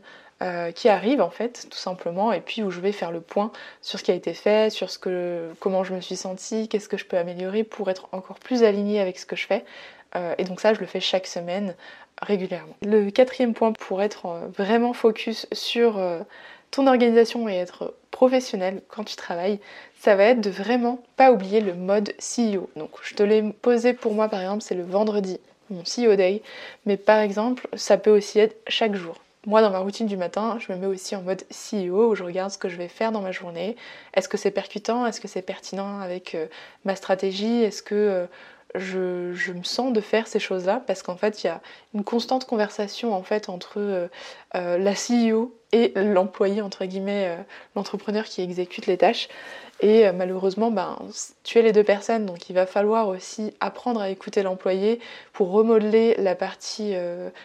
qui 0.75 0.87
arrive 0.87 1.19
en 1.19 1.31
fait 1.31 1.65
tout 1.71 1.79
simplement 1.79 2.31
et 2.31 2.41
puis 2.41 2.61
où 2.61 2.69
je 2.69 2.79
vais 2.79 2.91
faire 2.91 3.09
le 3.09 3.21
point 3.21 3.51
sur 3.81 3.97
ce 3.97 4.03
qui 4.03 4.11
a 4.11 4.13
été 4.13 4.35
fait, 4.35 4.69
sur 4.71 4.91
ce 4.91 4.99
que, 4.99 5.51
comment 5.59 5.83
je 5.83 5.95
me 5.95 5.99
suis 5.99 6.15
sentie, 6.15 6.67
qu'est-ce 6.67 6.87
que 6.87 6.95
je 6.95 7.05
peux 7.05 7.17
améliorer 7.17 7.63
pour 7.63 7.89
être 7.89 8.07
encore 8.11 8.37
plus 8.37 8.61
alignée 8.61 8.99
avec 8.99 9.17
ce 9.17 9.25
que 9.25 9.35
je 9.35 9.47
fais. 9.47 9.65
et 10.37 10.43
donc 10.43 10.59
ça 10.59 10.75
je 10.75 10.79
le 10.79 10.85
fais 10.85 10.99
chaque 10.99 11.25
semaine 11.25 11.73
régulièrement. 12.21 12.75
Le 12.81 13.09
quatrième 13.09 13.53
point 13.53 13.71
pour 13.71 14.01
être 14.01 14.25
euh, 14.25 14.47
vraiment 14.57 14.93
focus 14.93 15.47
sur 15.51 15.97
euh, 15.97 16.19
ton 16.71 16.87
organisation 16.87 17.47
et 17.47 17.55
être 17.55 17.93
professionnel 18.11 18.81
quand 18.87 19.03
tu 19.03 19.15
travailles, 19.15 19.59
ça 19.99 20.15
va 20.15 20.25
être 20.25 20.41
de 20.41 20.49
vraiment 20.49 20.99
pas 21.15 21.31
oublier 21.31 21.61
le 21.61 21.75
mode 21.75 22.13
CEO. 22.19 22.69
Donc 22.75 22.91
je 23.03 23.13
te 23.13 23.23
l'ai 23.23 23.43
posé 23.43 23.93
pour 23.93 24.13
moi 24.13 24.27
par 24.29 24.41
exemple, 24.41 24.63
c'est 24.63 24.75
le 24.75 24.83
vendredi, 24.83 25.39
mon 25.69 25.83
CEO 25.83 26.15
day, 26.15 26.41
mais 26.85 26.97
par 26.97 27.19
exemple, 27.19 27.67
ça 27.73 27.97
peut 27.97 28.11
aussi 28.11 28.39
être 28.39 28.57
chaque 28.67 28.95
jour. 28.95 29.15
Moi, 29.45 29.61
dans 29.61 29.69
ma 29.69 29.79
routine 29.79 30.07
du 30.07 30.17
matin, 30.17 30.57
je 30.59 30.71
me 30.73 30.77
mets 30.77 30.87
aussi 30.87 31.15
en 31.15 31.21
mode 31.21 31.43
CEO 31.51 32.11
où 32.11 32.15
je 32.15 32.23
regarde 32.23 32.51
ce 32.51 32.57
que 32.57 32.67
je 32.67 32.75
vais 32.75 32.89
faire 32.89 33.13
dans 33.13 33.21
ma 33.21 33.31
journée. 33.31 33.77
Est-ce 34.13 34.27
que 34.27 34.35
c'est 34.35 34.51
percutant? 34.51 35.05
Est-ce 35.05 35.21
que 35.21 35.29
c'est 35.29 35.41
pertinent 35.41 36.01
avec 36.01 36.35
euh, 36.35 36.47
ma 36.83 36.97
stratégie? 36.97 37.63
Est-ce 37.63 37.81
que 37.81 38.27
je, 38.75 39.51
me 39.51 39.63
sens 39.63 39.93
de 39.93 40.01
faire 40.01 40.27
ces 40.27 40.39
choses-là? 40.39 40.81
Parce 40.85 41.03
qu'en 41.03 41.17
fait, 41.17 41.43
il 41.43 41.47
y 41.47 41.49
a 41.49 41.61
une 41.93 42.03
constante 42.03 42.45
conversation 42.45 43.13
en 43.13 43.23
fait 43.23 43.49
entre 43.49 43.79
euh, 43.79 44.07
euh, 44.55 44.77
la 44.77 44.93
CEO 44.93 45.53
et 45.71 45.91
l'employé, 45.95 46.61
entre 46.61 46.85
guillemets, 46.85 47.35
euh, 47.37 47.41
l'entrepreneur 47.75 48.25
qui 48.25 48.41
exécute 48.41 48.85
les 48.85 48.97
tâches. 48.97 49.27
Et 49.79 50.11
malheureusement, 50.11 50.71
ben, 50.71 50.97
tu 51.43 51.59
es 51.59 51.61
les 51.61 51.71
deux 51.71 51.83
personnes, 51.83 52.25
donc 52.25 52.49
il 52.49 52.53
va 52.53 52.65
falloir 52.65 53.07
aussi 53.09 53.53
apprendre 53.59 54.01
à 54.01 54.09
écouter 54.09 54.41
l'employé 54.41 54.99
pour 55.33 55.51
remodeler 55.51 56.15
la 56.17 56.33
partie 56.33 56.95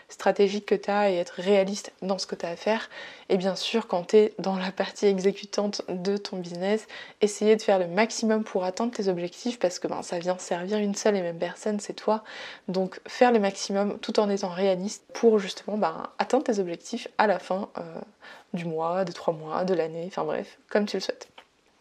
stratégique 0.08 0.64
que 0.64 0.74
tu 0.74 0.90
as 0.90 1.10
et 1.10 1.16
être 1.16 1.34
réaliste 1.36 1.92
dans 2.00 2.16
ce 2.16 2.26
que 2.26 2.34
tu 2.34 2.46
as 2.46 2.50
à 2.50 2.56
faire. 2.56 2.88
Et 3.32 3.36
bien 3.38 3.54
sûr, 3.54 3.86
quand 3.86 4.08
tu 4.08 4.16
es 4.16 4.34
dans 4.38 4.56
la 4.56 4.70
partie 4.72 5.06
exécutante 5.06 5.82
de 5.88 6.18
ton 6.18 6.36
business, 6.36 6.86
essayer 7.22 7.56
de 7.56 7.62
faire 7.62 7.78
le 7.78 7.86
maximum 7.86 8.44
pour 8.44 8.64
atteindre 8.64 8.92
tes 8.92 9.08
objectifs 9.08 9.58
parce 9.58 9.78
que 9.78 9.88
ben, 9.88 10.02
ça 10.02 10.18
vient 10.18 10.36
servir 10.36 10.78
une 10.78 10.94
seule 10.94 11.16
et 11.16 11.22
même 11.22 11.38
personne, 11.38 11.80
c'est 11.80 11.94
toi. 11.94 12.24
Donc 12.68 13.00
faire 13.06 13.32
le 13.32 13.40
maximum 13.40 13.98
tout 14.00 14.20
en 14.20 14.28
étant 14.28 14.50
réaliste 14.50 15.04
pour 15.14 15.38
justement 15.38 15.78
ben, 15.78 16.10
atteindre 16.18 16.44
tes 16.44 16.58
objectifs 16.58 17.08
à 17.16 17.26
la 17.26 17.38
fin 17.38 17.70
euh, 17.78 18.00
du 18.52 18.66
mois, 18.66 19.04
des 19.04 19.14
trois 19.14 19.32
mois, 19.32 19.64
de 19.64 19.72
l'année, 19.72 20.04
enfin 20.08 20.24
bref, 20.24 20.58
comme 20.68 20.84
tu 20.84 20.98
le 20.98 21.00
souhaites. 21.00 21.31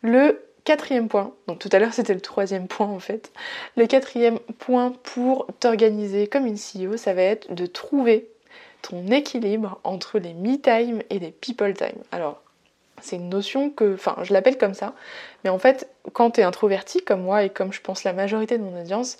Le 0.01 0.43
quatrième 0.63 1.07
point, 1.07 1.33
donc 1.47 1.59
tout 1.59 1.69
à 1.71 1.79
l'heure 1.79 1.93
c'était 1.93 2.13
le 2.13 2.21
troisième 2.21 2.67
point 2.67 2.87
en 2.87 2.99
fait, 2.99 3.31
le 3.77 3.87
quatrième 3.87 4.39
point 4.59 4.93
pour 5.03 5.47
t'organiser 5.59 6.27
comme 6.27 6.45
une 6.45 6.57
CEO, 6.57 6.97
ça 6.97 7.13
va 7.13 7.23
être 7.23 7.53
de 7.53 7.65
trouver 7.65 8.27
ton 8.81 9.07
équilibre 9.07 9.79
entre 9.83 10.19
les 10.19 10.33
me 10.33 10.57
time 10.57 11.01
et 11.09 11.19
les 11.19 11.31
people 11.31 11.73
time. 11.73 12.01
Alors, 12.11 12.41
c'est 13.01 13.15
une 13.15 13.29
notion 13.29 13.69
que, 13.69 13.95
enfin, 13.95 14.15
je 14.23 14.33
l'appelle 14.33 14.57
comme 14.57 14.73
ça, 14.73 14.93
mais 15.43 15.49
en 15.49 15.59
fait, 15.59 15.89
quand 16.13 16.31
tu 16.31 16.41
es 16.41 16.43
introverti 16.43 17.03
comme 17.03 17.21
moi 17.21 17.43
et 17.43 17.49
comme 17.49 17.73
je 17.73 17.81
pense 17.81 18.03
la 18.03 18.13
majorité 18.13 18.57
de 18.57 18.63
mon 18.63 18.79
audience, 18.79 19.17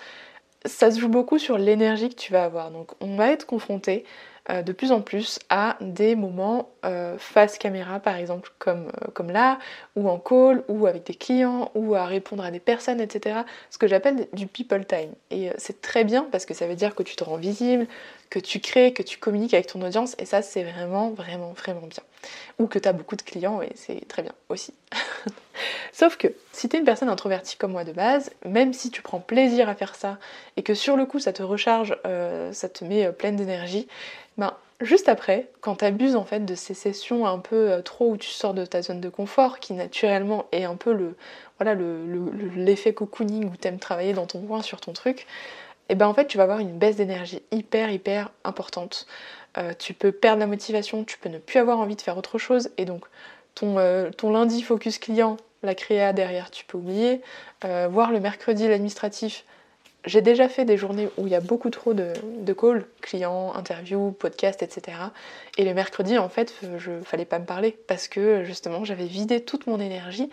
ça 0.66 0.92
se 0.92 1.00
joue 1.00 1.10
beaucoup 1.10 1.40
sur 1.40 1.58
l'énergie 1.58 2.10
que 2.10 2.16
tu 2.16 2.32
vas 2.32 2.44
avoir. 2.44 2.72
Donc, 2.72 2.92
on 3.02 3.16
va 3.16 3.32
être 3.32 3.46
confronté 3.46 4.06
de 4.50 4.72
plus 4.72 4.92
en 4.92 5.02
plus 5.02 5.40
à 5.50 5.78
des 5.82 6.16
moments 6.16 6.70
euh, 6.84 7.18
face 7.18 7.58
caméra 7.58 8.00
par 8.00 8.16
exemple 8.16 8.52
comme, 8.58 8.88
euh, 8.88 9.12
comme 9.14 9.30
là 9.30 9.60
ou 9.96 10.10
en 10.10 10.18
call 10.18 10.64
ou 10.68 10.88
avec 10.88 11.06
des 11.06 11.14
clients 11.14 11.72
ou 11.76 11.94
à 11.96 12.06
répondre 12.06 12.44
à 12.44 12.50
des 12.50 12.60
personnes 12.60 13.02
etc 13.02 13.42
ce 13.70 13.78
que 13.78 13.88
j'appelle 13.88 14.28
du 14.34 14.48
people 14.48 14.86
time. 14.86 15.12
Et 15.30 15.50
c'est 15.58 15.82
très 15.82 16.04
bien 16.04 16.28
parce 16.32 16.46
que 16.46 16.54
ça 16.54 16.68
veut 16.68 16.76
dire 16.76 16.96
que 16.96 17.04
tu 17.04 17.16
te 17.16 17.24
rends 17.24 17.38
visible 17.38 17.88
que 18.30 18.40
tu 18.40 18.60
crées 18.60 18.94
que 18.94 19.04
tu 19.04 19.18
communiques 19.20 19.54
avec 19.54 19.68
ton 19.68 19.82
audience 19.82 20.16
et 20.18 20.26
ça 20.26 20.42
c'est 20.42 20.64
vraiment 20.64 21.12
vraiment 21.12 21.54
vraiment 21.54 21.88
bien. 21.88 22.04
Ou 22.60 22.68
que 22.68 22.80
tu 22.80 22.88
as 22.88 22.94
beaucoup 22.94 23.16
de 23.16 23.22
clients 23.22 23.62
et 23.62 23.72
c'est 23.76 24.08
très 24.08 24.24
bien 24.24 24.34
aussi 24.50 24.74
sauf 25.92 26.18
que 26.18 26.28
si 26.52 26.70
tu 26.70 26.78
une 26.78 26.84
personne 26.84 27.10
introvertie 27.10 27.58
comme 27.58 27.72
moi 27.72 27.84
de 27.84 27.92
base 27.92 28.32
même 28.46 28.74
si 28.74 28.92
tu 28.92 29.02
prends 29.02 29.20
plaisir 29.20 29.70
à 29.70 29.76
faire 29.76 29.96
ça 29.96 30.18
et 30.58 30.64
que 30.64 30.74
sur 30.74 30.96
le 30.96 31.06
coup 31.06 31.20
ça 31.20 31.34
te 31.34 31.44
recharge 31.44 31.96
ça 32.52 32.70
te 32.70 32.84
met 32.84 33.12
pleine 33.12 33.36
d'énergie 33.36 33.88
ben, 34.38 34.56
juste 34.80 35.10
après, 35.10 35.50
quand 35.62 35.78
tu 35.78 35.86
abuses 35.86 36.16
en 36.16 36.26
fait 36.26 36.46
de 36.46 36.56
ces 36.56 36.74
sessions 36.74 37.26
un 37.26 37.40
peu 37.40 37.72
euh, 37.72 37.82
trop 37.82 38.12
où 38.12 38.18
tu 38.18 38.30
sors 38.30 38.54
de 38.54 38.66
ta 38.66 38.82
zone 38.82 39.02
de 39.02 39.10
confort, 39.10 39.60
qui 39.60 39.74
naturellement 39.74 40.46
est 40.52 40.64
un 40.64 40.76
peu 40.76 40.94
le 40.94 41.16
voilà 41.60 41.76
l'effet 42.56 42.90
le, 42.90 42.96
cocooning 42.96 43.46
où 43.46 43.56
tu 43.56 43.68
aimes 43.68 43.80
travailler 43.80 44.14
dans 44.14 44.26
ton 44.26 44.42
coin 44.42 44.62
sur 44.62 44.82
ton 44.82 44.94
truc, 44.94 45.28
et 45.90 45.96
ben 45.96 46.08
en 46.08 46.14
fait 46.14 46.28
tu 46.28 46.38
vas 46.38 46.44
avoir 46.44 46.60
une 46.60 46.78
baisse 46.78 46.96
d'énergie 46.96 47.42
hyper 47.52 47.92
hyper 47.92 48.32
importante. 48.44 49.06
Euh, 49.58 49.74
tu 49.78 49.94
peux 49.94 50.12
perdre 50.12 50.40
la 50.40 50.48
motivation, 50.48 51.04
tu 51.04 51.18
peux 51.18 51.30
ne 51.30 51.38
plus 51.38 51.60
avoir 51.60 51.80
envie 51.80 51.96
de 51.96 52.02
faire 52.02 52.18
autre 52.18 52.38
chose, 52.38 52.70
et 52.78 52.86
donc 52.86 53.06
ton, 53.54 53.78
euh, 53.80 54.10
ton 54.12 54.32
lundi 54.32 54.62
focus 54.62 54.98
client, 54.98 55.38
la 55.63 55.75
créa 55.75 56.13
derrière, 56.13 56.51
tu 56.51 56.65
peux 56.65 56.77
oublier. 56.77 57.22
voir 57.63 58.12
le 58.12 58.20
mercredi 58.20 58.68
l'administratif, 58.68 59.46
j'ai 60.06 60.22
déjà 60.22 60.50
fait 60.50 60.65
des 60.65 60.77
journées 60.77 61.10
où 61.18 61.27
il 61.27 61.32
y 61.32 61.36
a 61.36 61.39
beaucoup 61.39 61.70
trop 61.70 61.94
de, 61.94 62.13
calls, 62.53 62.86
clients, 63.01 63.53
interviews, 63.53 64.12
podcasts, 64.12 64.63
etc. 64.63 64.98
Et 65.58 65.65
le 65.65 65.74
mercredi, 65.74 66.18
en 66.18 66.30
fait, 66.30 66.53
je 66.77 66.91
fallait 67.03 67.25
pas 67.25 67.39
me 67.39 67.46
parler 67.46 67.77
parce 67.88 68.08
que 68.08 68.44
justement, 68.44 68.84
j'avais 68.84 69.06
vidé 69.06 69.41
toute 69.41 69.68
mon 69.68 69.80
énergie 69.80 70.30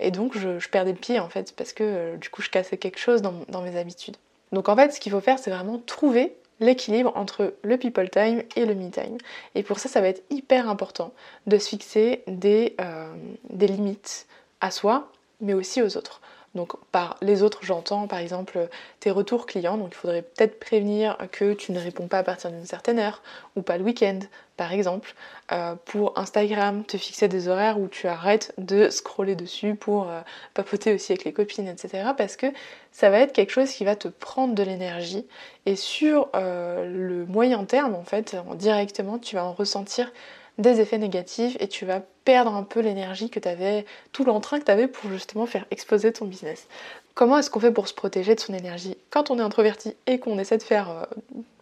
et 0.00 0.12
donc 0.12 0.38
je, 0.38 0.68
perdais 0.68 0.92
le 0.92 0.98
pied 0.98 1.18
en 1.18 1.28
fait 1.28 1.52
parce 1.56 1.72
que 1.72 2.16
du 2.16 2.28
coup, 2.28 2.42
je 2.42 2.50
cassais 2.50 2.76
quelque 2.76 2.98
chose 2.98 3.22
dans, 3.22 3.62
mes 3.62 3.76
habitudes. 3.76 4.16
Donc 4.52 4.68
en 4.68 4.76
fait, 4.76 4.92
ce 4.92 5.00
qu'il 5.00 5.10
faut 5.10 5.20
faire, 5.20 5.38
c'est 5.38 5.50
vraiment 5.50 5.78
trouver 5.78 6.34
l'équilibre 6.60 7.12
entre 7.16 7.54
le 7.62 7.78
people 7.78 8.08
time 8.10 8.42
et 8.54 8.64
le 8.64 8.74
me 8.74 8.90
time. 8.90 9.16
Et 9.54 9.62
pour 9.62 9.78
ça, 9.78 9.88
ça 9.88 10.00
va 10.00 10.08
être 10.08 10.22
hyper 10.30 10.68
important 10.68 11.12
de 11.46 11.58
se 11.58 11.68
fixer 11.68 12.22
euh, 12.28 13.12
des 13.48 13.66
limites 13.66 14.26
à 14.60 14.70
soi, 14.70 15.10
mais 15.40 15.54
aussi 15.54 15.82
aux 15.82 15.96
autres. 15.96 16.20
Donc 16.54 16.72
par 16.90 17.16
les 17.22 17.44
autres, 17.44 17.60
j'entends 17.62 18.08
par 18.08 18.18
exemple 18.18 18.68
tes 18.98 19.12
retours 19.12 19.46
clients. 19.46 19.76
Donc 19.76 19.90
il 19.92 19.94
faudrait 19.94 20.22
peut-être 20.22 20.58
prévenir 20.58 21.16
que 21.30 21.52
tu 21.52 21.70
ne 21.70 21.78
réponds 21.78 22.08
pas 22.08 22.18
à 22.18 22.22
partir 22.24 22.50
d'une 22.50 22.66
certaine 22.66 22.98
heure 22.98 23.22
ou 23.54 23.62
pas 23.62 23.78
le 23.78 23.84
week-end, 23.84 24.18
par 24.56 24.72
exemple. 24.72 25.14
Euh, 25.52 25.76
pour 25.84 26.18
Instagram, 26.18 26.84
te 26.84 26.96
fixer 26.96 27.28
des 27.28 27.46
horaires 27.46 27.78
où 27.78 27.86
tu 27.86 28.08
arrêtes 28.08 28.52
de 28.58 28.90
scroller 28.90 29.36
dessus 29.36 29.76
pour 29.76 30.08
euh, 30.08 30.20
papoter 30.54 30.92
aussi 30.92 31.12
avec 31.12 31.24
les 31.24 31.32
copines, 31.32 31.68
etc. 31.68 32.10
Parce 32.18 32.36
que 32.36 32.46
ça 32.90 33.10
va 33.10 33.20
être 33.20 33.32
quelque 33.32 33.52
chose 33.52 33.70
qui 33.70 33.84
va 33.84 33.94
te 33.94 34.08
prendre 34.08 34.54
de 34.56 34.62
l'énergie. 34.64 35.26
Et 35.66 35.76
sur 35.76 36.28
euh, 36.34 36.84
le 36.84 37.26
moyen 37.26 37.64
terme, 37.64 37.94
en 37.94 38.04
fait, 38.04 38.36
directement, 38.56 39.18
tu 39.18 39.36
vas 39.36 39.44
en 39.44 39.52
ressentir 39.52 40.10
des 40.58 40.80
effets 40.80 40.98
négatifs 40.98 41.56
et 41.60 41.68
tu 41.68 41.86
vas 41.86 42.02
perdre 42.30 42.54
un 42.54 42.62
peu 42.62 42.78
l'énergie 42.78 43.28
que 43.28 43.40
tu 43.40 43.48
avais, 43.48 43.84
tout 44.12 44.22
l'entrain 44.22 44.60
que 44.60 44.64
tu 44.64 44.70
avais 44.70 44.86
pour 44.86 45.10
justement 45.10 45.46
faire 45.46 45.64
exploser 45.72 46.12
ton 46.12 46.26
business. 46.26 46.68
Comment 47.14 47.38
est-ce 47.38 47.50
qu'on 47.50 47.58
fait 47.58 47.72
pour 47.72 47.88
se 47.88 47.92
protéger 47.92 48.36
de 48.36 48.40
son 48.40 48.54
énergie 48.54 48.96
Quand 49.10 49.32
on 49.32 49.38
est 49.40 49.42
introverti 49.42 49.96
et 50.06 50.20
qu'on 50.20 50.38
essaie 50.38 50.56
de 50.56 50.62
faire 50.62 50.90
euh, 50.90 51.02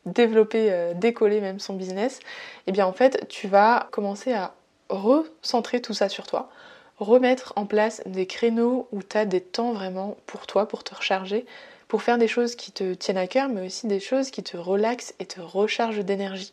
développer, 0.05 0.71
euh, 0.71 0.93
décoller 0.93 1.41
même 1.41 1.59
son 1.59 1.73
business, 1.73 2.21
eh 2.67 2.73
bien 2.73 2.85
en 2.85 2.93
fait 2.93 3.27
tu 3.31 3.49
vas 3.49 3.89
commencer 3.93 4.35
à 4.35 4.53
recentrer 4.91 5.81
tout 5.81 5.95
ça 5.95 6.11
sur 6.11 6.27
toi, 6.27 6.51
remettre 6.99 7.55
en 7.57 7.65
place 7.65 8.03
des 8.05 8.27
créneaux 8.27 8.89
où 8.93 9.03
tu 9.03 9.17
as 9.17 9.25
des 9.25 9.41
temps 9.41 9.73
vraiment 9.73 10.19
pour 10.27 10.47
toi, 10.47 10.69
pour 10.69 10.85
te 10.85 10.95
recharger, 10.95 11.47
pour 11.89 12.03
faire 12.03 12.19
des 12.19 12.29
choses 12.29 12.57
qui 12.57 12.73
te 12.73 12.93
tiennent 12.93 13.17
à 13.17 13.27
cœur, 13.27 13.49
mais 13.49 13.65
aussi 13.65 13.87
des 13.87 14.01
choses 14.01 14.31
qui 14.31 14.43
te 14.43 14.59
relaxent 14.59 15.15
et 15.19 15.25
te 15.25 15.41
rechargent 15.41 16.05
d'énergie. 16.05 16.53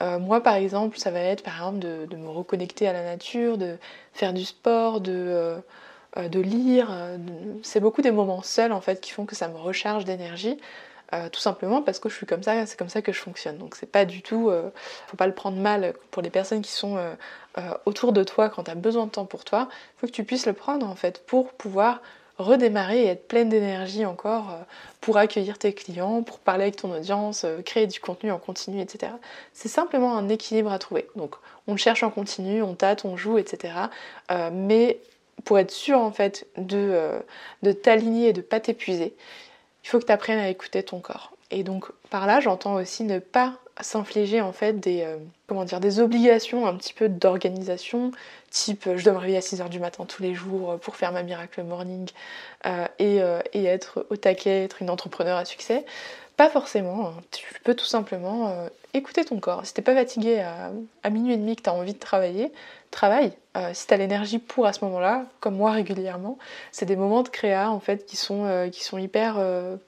Euh, 0.00 0.18
moi, 0.18 0.42
par 0.42 0.54
exemple, 0.54 0.98
ça 0.98 1.10
va 1.10 1.20
être 1.20 1.42
par 1.42 1.54
exemple 1.54 1.78
de, 1.78 2.16
me 2.16 2.28
reconnecter 2.28 2.88
à 2.88 2.92
la 2.92 3.02
nature, 3.02 3.58
de 3.58 3.76
faire 4.12 4.32
du 4.32 4.44
sport, 4.44 5.00
de, 5.00 5.12
euh, 5.12 5.58
euh, 6.16 6.28
de 6.28 6.40
lire. 6.40 6.90
C'est 7.62 7.80
beaucoup 7.80 8.02
des 8.02 8.10
moments 8.12 8.42
seuls 8.42 8.72
en 8.72 8.80
fait 8.80 9.00
qui 9.00 9.10
font 9.10 9.26
que 9.26 9.34
ça 9.34 9.48
me 9.48 9.56
recharge 9.56 10.04
d'énergie. 10.04 10.58
tout 11.32 11.40
simplement 11.40 11.80
parce 11.82 12.00
que 12.00 12.10
je 12.10 12.14
suis 12.14 12.26
comme 12.26 12.42
ça, 12.42 12.66
c'est 12.66 12.78
comme 12.78 12.90
ça 12.90 13.02
que 13.02 13.12
je 13.12 13.20
fonctionne. 13.20 13.56
Donc 13.58 13.76
c'est 13.76 13.90
pas 13.90 14.04
du 14.04 14.22
tout, 14.22 14.52
faut 15.06 15.16
pas 15.16 15.26
le 15.26 15.34
prendre 15.34 15.56
mal 15.58 15.94
pour 16.10 16.22
les 16.22 16.30
personnes 16.30 16.60
qui 16.62 16.72
sont 16.72 16.98
autour 17.86 18.12
de 18.12 18.22
toi 18.24 18.50
quand 18.50 18.64
tu 18.64 18.70
as 18.70 18.74
besoin 18.74 19.06
de 19.06 19.10
temps 19.10 19.24
pour 19.24 19.44
toi. 19.44 19.68
Faut 19.96 20.06
que 20.06 20.12
tu 20.12 20.24
puisses 20.24 20.46
le 20.46 20.52
prendre 20.52 20.86
en 20.86 20.94
fait 20.96 21.24
pour 21.26 21.52
pouvoir 21.54 22.02
redémarrer 22.38 23.02
et 23.02 23.06
être 23.08 23.26
pleine 23.26 23.48
d'énergie 23.48 24.06
encore 24.06 24.50
euh, 24.50 24.62
pour 25.00 25.16
accueillir 25.16 25.58
tes 25.58 25.72
clients, 25.72 26.22
pour 26.22 26.38
parler 26.38 26.64
avec 26.64 26.76
ton 26.76 26.92
audience, 26.92 27.44
euh, 27.44 27.60
créer 27.62 27.86
du 27.86 28.00
contenu 28.00 28.30
en 28.30 28.38
continu, 28.38 28.80
etc. 28.80 29.12
C'est 29.52 29.68
simplement 29.68 30.16
un 30.16 30.28
équilibre 30.28 30.72
à 30.72 30.78
trouver. 30.78 31.08
Donc 31.16 31.34
on 31.66 31.76
cherche 31.76 32.02
en 32.02 32.10
continu, 32.10 32.62
on 32.62 32.74
tâte, 32.74 33.04
on 33.04 33.16
joue, 33.16 33.38
etc. 33.38 33.74
Euh, 34.30 34.50
mais 34.52 35.00
pour 35.44 35.58
être 35.58 35.70
sûr 35.70 35.98
en 35.98 36.12
fait 36.12 36.46
de, 36.56 37.20
de 37.62 37.72
t'aligner 37.72 38.28
et 38.28 38.32
de 38.32 38.40
pas 38.40 38.58
t'épuiser, 38.58 39.14
il 39.84 39.88
faut 39.88 39.98
que 39.98 40.04
tu 40.04 40.12
apprennes 40.12 40.40
à 40.40 40.48
écouter 40.48 40.82
ton 40.82 41.00
corps. 41.00 41.32
Et 41.50 41.62
donc 41.62 41.86
par 42.10 42.26
là 42.26 42.40
j'entends 42.40 42.74
aussi 42.74 43.04
ne 43.04 43.20
pas 43.20 43.54
s'infliger 43.80 44.40
en 44.40 44.52
fait 44.52 44.80
des, 44.80 45.06
comment 45.46 45.64
dire, 45.64 45.80
des 45.80 46.00
obligations 46.00 46.66
un 46.66 46.74
petit 46.74 46.92
peu 46.92 47.08
d'organisation, 47.08 48.12
type 48.50 48.88
je 48.96 49.04
dois 49.04 49.12
me 49.12 49.18
réveiller 49.18 49.38
à 49.38 49.40
6h 49.40 49.68
du 49.68 49.80
matin 49.80 50.04
tous 50.06 50.22
les 50.22 50.34
jours 50.34 50.78
pour 50.80 50.96
faire 50.96 51.12
ma 51.12 51.22
miracle 51.22 51.62
morning 51.62 52.08
euh, 52.66 52.86
euh, 53.00 53.40
et, 53.52 53.64
être 53.64 54.06
au 54.10 54.16
taquet, 54.16 54.64
être 54.64 54.82
une 54.82 54.90
entrepreneur 54.90 55.36
à 55.36 55.44
succès. 55.44 55.84
Pas 56.38 56.48
forcément, 56.48 57.08
hein. 57.08 57.14
tu 57.30 57.44
peux 57.64 57.74
tout 57.74 57.84
simplement 57.84 58.48
euh, 58.48 58.68
écouter 58.94 59.26
ton 59.26 59.38
corps. 59.40 59.66
Si 59.66 59.74
t'es 59.74 59.82
pas 59.82 59.94
fatigué 59.94 60.40
à, 60.40 61.10
minuit 61.10 61.34
et 61.34 61.36
demi 61.36 61.56
que 61.56 61.62
tu 61.62 61.68
as 61.68 61.74
envie 61.74 61.92
de 61.92 61.98
travailler, 61.98 62.50
travaille. 62.90 63.32
si 63.74 63.86
tu 63.86 63.92
as 63.92 63.98
l'énergie 63.98 64.38
pour 64.38 64.64
à 64.64 64.72
ce 64.72 64.82
moment-là, 64.86 65.26
comme 65.40 65.56
moi 65.56 65.72
régulièrement, 65.72 66.38
c'est 66.72 66.86
des 66.86 66.96
moments 66.96 67.22
de 67.22 67.28
créa 67.28 67.70
en 67.70 67.80
fait 67.80 68.06
qui 68.06 68.16
sont, 68.16 68.68
qui 68.72 68.82
sont 68.82 68.96
hyper 68.96 69.36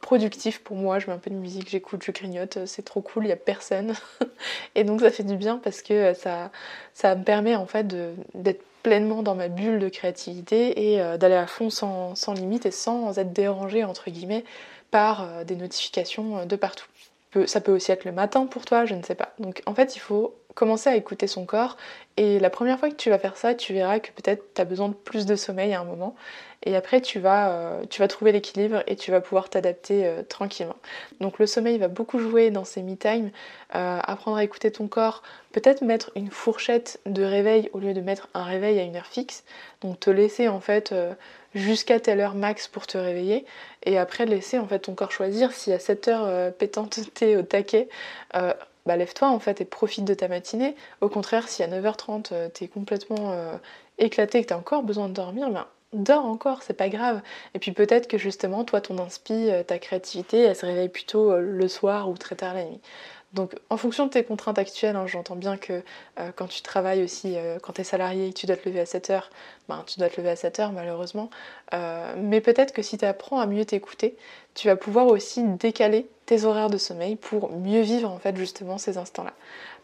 productifs 0.02 0.62
pour 0.62 0.76
moi. 0.76 0.98
Je 0.98 1.06
mets 1.06 1.14
un 1.14 1.18
peu 1.18 1.30
de 1.30 1.36
musique, 1.36 1.70
j'écoute, 1.70 2.02
je 2.04 2.10
grignote, 2.10 2.66
c'est 2.66 2.84
trop 2.84 3.00
cool, 3.00 3.24
il 3.24 3.32
a 3.32 3.36
personne. 3.36 3.94
et 4.74 4.84
donc 4.84 5.00
ça 5.00 5.10
fait 5.10 5.22
du 5.22 5.36
bien 5.36 5.56
parce 5.56 5.80
que 5.80 6.12
ça, 6.14 6.50
ça 6.92 7.14
me 7.14 7.22
permet 7.24 7.54
en 7.54 7.66
fait 7.66 7.86
d'être 8.34 8.64
pleinement 8.82 9.22
dans 9.22 9.34
ma 9.34 9.48
bulle 9.48 9.78
de 9.78 9.88
créativité 9.88 10.92
et 10.92 11.00
euh, 11.00 11.16
d'aller 11.16 11.34
à 11.34 11.46
fond 11.46 11.70
sans, 11.70 12.14
limite 12.34 12.66
et 12.66 12.70
sans 12.70 13.18
être 13.18 13.32
dérangé 13.32 13.84
entre 13.84 14.10
guillemets 14.10 14.44
par 14.90 15.22
euh, 15.22 15.44
des 15.44 15.56
notifications 15.56 16.38
euh, 16.38 16.44
de 16.44 16.56
partout. 16.56 16.86
Ça 17.46 17.60
peut 17.60 17.72
aussi 17.72 17.92
être 17.92 18.04
le 18.04 18.10
matin 18.10 18.46
pour 18.46 18.64
toi, 18.64 18.86
je 18.86 18.94
ne 18.94 19.04
sais 19.04 19.14
pas. 19.14 19.34
Donc 19.38 19.62
en 19.66 19.74
fait, 19.74 19.94
il 19.94 20.00
faut 20.00 20.34
commencer 20.54 20.90
à 20.90 20.96
écouter 20.96 21.26
son 21.26 21.44
corps 21.44 21.76
et 22.16 22.38
la 22.38 22.50
première 22.50 22.78
fois 22.78 22.90
que 22.90 22.96
tu 22.96 23.10
vas 23.10 23.18
faire 23.18 23.36
ça, 23.36 23.54
tu 23.54 23.72
verras 23.72 24.00
que 24.00 24.10
peut-être 24.12 24.54
tu 24.54 24.60
as 24.60 24.64
besoin 24.64 24.88
de 24.88 24.94
plus 24.94 25.26
de 25.26 25.36
sommeil 25.36 25.72
à 25.74 25.80
un 25.80 25.84
moment 25.84 26.14
et 26.66 26.76
après, 26.76 27.00
tu 27.00 27.20
vas, 27.20 27.52
euh, 27.52 27.84
tu 27.88 28.00
vas 28.00 28.08
trouver 28.08 28.32
l'équilibre 28.32 28.82
et 28.86 28.94
tu 28.94 29.10
vas 29.10 29.22
pouvoir 29.22 29.48
t'adapter 29.48 30.04
euh, 30.04 30.22
tranquillement. 30.22 30.76
Donc 31.20 31.38
le 31.38 31.46
sommeil 31.46 31.78
va 31.78 31.88
beaucoup 31.88 32.18
jouer 32.18 32.50
dans 32.50 32.64
ces 32.64 32.82
me-time. 32.82 33.30
Euh, 33.74 33.98
apprendre 34.02 34.36
à 34.36 34.44
écouter 34.44 34.70
ton 34.70 34.86
corps, 34.86 35.22
peut-être 35.52 35.80
mettre 35.82 36.10
une 36.16 36.30
fourchette 36.30 37.00
de 37.06 37.22
réveil 37.22 37.70
au 37.72 37.78
lieu 37.78 37.94
de 37.94 38.00
mettre 38.02 38.28
un 38.34 38.44
réveil 38.44 38.78
à 38.78 38.82
une 38.82 38.96
heure 38.96 39.06
fixe. 39.06 39.44
Donc 39.80 40.00
te 40.00 40.10
laisser 40.10 40.48
en 40.48 40.60
fait 40.60 40.94
jusqu'à 41.54 41.98
telle 41.98 42.20
heure 42.20 42.34
max 42.34 42.68
pour 42.68 42.86
te 42.86 42.98
réveiller 42.98 43.46
et 43.84 43.96
après 43.96 44.26
laisser 44.26 44.58
en 44.58 44.66
fait 44.66 44.80
ton 44.80 44.94
corps 44.94 45.12
choisir 45.12 45.52
si 45.52 45.72
à 45.72 45.78
7 45.78 46.08
heures 46.08 46.52
pétante 46.52 47.00
t'es 47.14 47.36
au 47.36 47.42
taquet 47.42 47.88
bah 48.86 48.96
lève-toi 48.96 49.28
en 49.28 49.38
fait 49.38 49.60
et 49.60 49.64
profite 49.64 50.04
de 50.04 50.14
ta 50.14 50.28
matinée. 50.28 50.74
Au 51.00 51.08
contraire, 51.08 51.48
si 51.48 51.62
à 51.62 51.68
9h30 51.68 52.50
t'es 52.52 52.68
complètement 52.68 53.34
éclaté 53.98 54.38
et 54.38 54.42
que 54.42 54.48
t'as 54.48 54.56
encore 54.56 54.82
besoin 54.82 55.08
de 55.08 55.14
dormir, 55.14 55.50
ben 55.50 55.66
dors 55.92 56.24
encore, 56.24 56.62
c'est 56.62 56.74
pas 56.74 56.88
grave. 56.88 57.20
Et 57.54 57.58
puis 57.58 57.72
peut-être 57.72 58.08
que 58.08 58.18
justement, 58.18 58.64
toi, 58.64 58.80
ton 58.80 58.98
inspi, 58.98 59.50
euh, 59.50 59.62
ta 59.62 59.78
créativité, 59.78 60.38
elle 60.40 60.56
se 60.56 60.66
réveille 60.66 60.88
plutôt 60.88 61.32
euh, 61.32 61.40
le 61.40 61.68
soir 61.68 62.08
ou 62.08 62.16
très 62.16 62.36
tard 62.36 62.54
la 62.54 62.64
nuit. 62.64 62.80
Donc 63.32 63.54
en 63.70 63.76
fonction 63.76 64.06
de 64.06 64.10
tes 64.10 64.24
contraintes 64.24 64.58
actuelles, 64.58 64.96
hein, 64.96 65.06
j'entends 65.06 65.36
bien 65.36 65.56
que 65.56 65.84
euh, 66.18 66.32
quand 66.34 66.48
tu 66.48 66.62
travailles 66.62 67.02
aussi, 67.04 67.36
quand 67.62 67.74
tu 67.74 67.82
es 67.82 67.84
salarié 67.84 68.28
et 68.28 68.32
que 68.32 68.38
tu 68.38 68.46
dois 68.46 68.56
te 68.56 68.68
lever 68.68 68.80
à 68.80 68.86
7 68.86 69.10
heures, 69.10 69.30
ben, 69.68 69.84
tu 69.86 70.00
dois 70.00 70.08
te 70.08 70.16
lever 70.16 70.30
à 70.30 70.36
7 70.36 70.58
heures 70.58 70.72
malheureusement. 71.72 72.22
mais 72.22 72.40
peut-être 72.40 72.72
que 72.72 72.82
si 72.82 72.98
tu 72.98 73.04
apprends 73.04 73.40
à 73.40 73.46
mieux 73.46 73.64
t'écouter, 73.64 74.16
tu 74.54 74.68
vas 74.68 74.76
pouvoir 74.76 75.06
aussi 75.06 75.42
décaler 75.42 76.06
tes 76.26 76.44
horaires 76.44 76.70
de 76.70 76.78
sommeil 76.78 77.16
pour 77.16 77.50
mieux 77.50 77.80
vivre 77.80 78.08
en 78.08 78.18
fait 78.18 78.36
justement 78.36 78.78
ces 78.78 78.98
instants-là. 78.98 79.32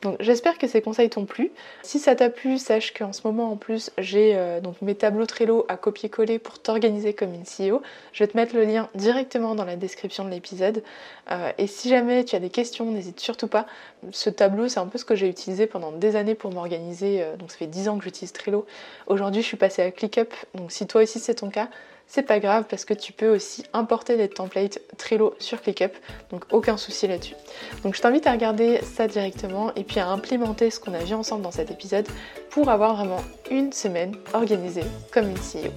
Donc 0.02 0.16
j'espère 0.20 0.58
que 0.58 0.68
ces 0.68 0.80
conseils 0.80 1.10
t'ont 1.10 1.24
plu. 1.24 1.50
Si 1.82 1.98
ça 1.98 2.14
t'a 2.14 2.30
plu, 2.30 2.58
sache 2.58 2.94
qu'en 2.94 3.12
ce 3.12 3.22
moment 3.24 3.50
en 3.50 3.56
plus 3.56 3.90
j'ai 3.98 4.36
euh, 4.36 4.60
donc 4.60 4.80
mes 4.80 4.94
tableaux 4.94 5.26
Trello 5.26 5.64
à 5.68 5.76
copier-coller 5.76 6.38
pour 6.38 6.60
t'organiser 6.60 7.14
comme 7.14 7.34
une 7.34 7.42
CEO. 7.42 7.82
Je 8.12 8.22
vais 8.22 8.28
te 8.28 8.36
mettre 8.36 8.54
le 8.54 8.64
lien 8.64 8.88
directement 8.94 9.56
dans 9.56 9.64
la 9.64 9.74
description 9.74 10.24
de 10.24 10.30
l'épisode. 10.30 10.84
Euh, 11.32 11.50
et 11.58 11.66
si 11.66 11.88
jamais 11.88 12.24
tu 12.24 12.36
as 12.36 12.40
des 12.40 12.50
questions, 12.50 12.84
n'hésite 12.84 13.18
surtout 13.18 13.48
pas. 13.48 13.66
Ce 14.12 14.30
tableau 14.30 14.68
c'est 14.68 14.78
un 14.78 14.86
peu 14.86 14.98
ce 14.98 15.04
que 15.04 15.16
j'ai 15.16 15.28
utilisé 15.28 15.66
pendant 15.66 15.90
des 15.90 16.14
années 16.14 16.36
pour 16.36 16.52
m'organiser. 16.52 17.22
Euh, 17.22 17.36
donc 17.36 17.50
ça 17.50 17.56
fait 17.56 17.66
10 17.66 17.88
ans 17.88 17.98
que 17.98 18.04
j'utilise 18.04 18.32
Trello. 18.32 18.66
Aujourd'hui 19.08 19.42
je 19.42 19.46
suis 19.48 19.56
passée 19.56 19.82
à 19.82 19.90
ClickUp. 19.90 20.32
Donc 20.54 20.70
si 20.70 20.86
toi 20.86 21.02
aussi 21.02 21.18
c'est 21.18 21.36
ton 21.36 21.50
cas, 21.50 21.68
c'est 22.06 22.22
pas 22.22 22.38
grave 22.38 22.64
parce 22.68 22.84
que 22.84 22.94
tu 22.94 23.12
peux 23.12 23.28
aussi 23.28 23.64
importer 23.72 24.16
des 24.16 24.28
templates 24.28 24.78
Trello 24.96 25.34
sur 25.38 25.60
ClickUp, 25.60 25.92
donc 26.30 26.44
aucun 26.52 26.76
souci 26.76 27.06
là-dessus. 27.06 27.34
Donc 27.82 27.94
je 27.94 28.00
t'invite 28.00 28.26
à 28.26 28.32
regarder 28.32 28.80
ça 28.82 29.06
directement 29.08 29.74
et 29.74 29.84
puis 29.84 29.98
à 30.00 30.08
implémenter 30.08 30.70
ce 30.70 30.78
qu'on 30.78 30.94
a 30.94 30.98
vu 30.98 31.14
ensemble 31.14 31.42
dans 31.42 31.50
cet 31.50 31.70
épisode 31.70 32.06
pour 32.50 32.70
avoir 32.70 32.96
vraiment 32.96 33.20
une 33.50 33.72
semaine 33.72 34.14
organisée 34.32 34.84
comme 35.12 35.28
une 35.28 35.36
CEO. 35.36 35.70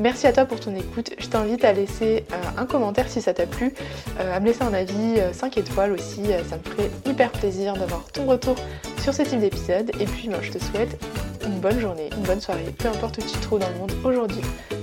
Merci 0.00 0.26
à 0.26 0.32
toi 0.32 0.44
pour 0.44 0.60
ton 0.60 0.74
écoute, 0.74 1.10
je 1.18 1.26
t'invite 1.28 1.64
à 1.64 1.72
laisser 1.72 2.24
euh, 2.32 2.60
un 2.60 2.66
commentaire 2.66 3.08
si 3.08 3.22
ça 3.22 3.32
t'a 3.32 3.46
plu, 3.46 3.72
euh, 4.20 4.36
à 4.36 4.40
me 4.40 4.46
laisser 4.46 4.62
un 4.62 4.74
avis 4.74 5.16
5 5.32 5.56
euh, 5.56 5.60
étoiles 5.60 5.92
aussi, 5.92 6.24
ça 6.48 6.58
me 6.58 6.62
ferait 6.62 6.90
hyper 7.06 7.30
plaisir 7.30 7.74
d'avoir 7.74 8.04
ton 8.12 8.26
retour 8.26 8.56
sur 9.00 9.14
ce 9.14 9.22
type 9.22 9.40
d'épisode 9.40 9.90
et 10.00 10.04
puis 10.04 10.28
moi 10.28 10.38
je 10.42 10.50
te 10.50 10.58
souhaite 10.58 11.02
une 11.44 11.58
bonne 11.60 11.78
journée, 11.80 12.10
une 12.16 12.24
bonne 12.24 12.40
soirée, 12.40 12.74
peu 12.76 12.88
importe 12.88 13.18
où 13.18 13.22
tu 13.22 13.28
te 13.28 13.42
trouves 13.42 13.60
dans 13.60 13.70
le 13.70 13.76
monde 13.76 13.92
aujourd'hui. 14.04 14.42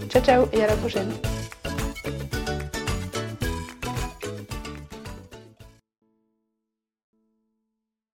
Ciao 0.10 0.22
ciao 0.22 0.50
et 0.52 0.64
à 0.64 0.68
la 0.68 0.76
prochaine 0.76 1.12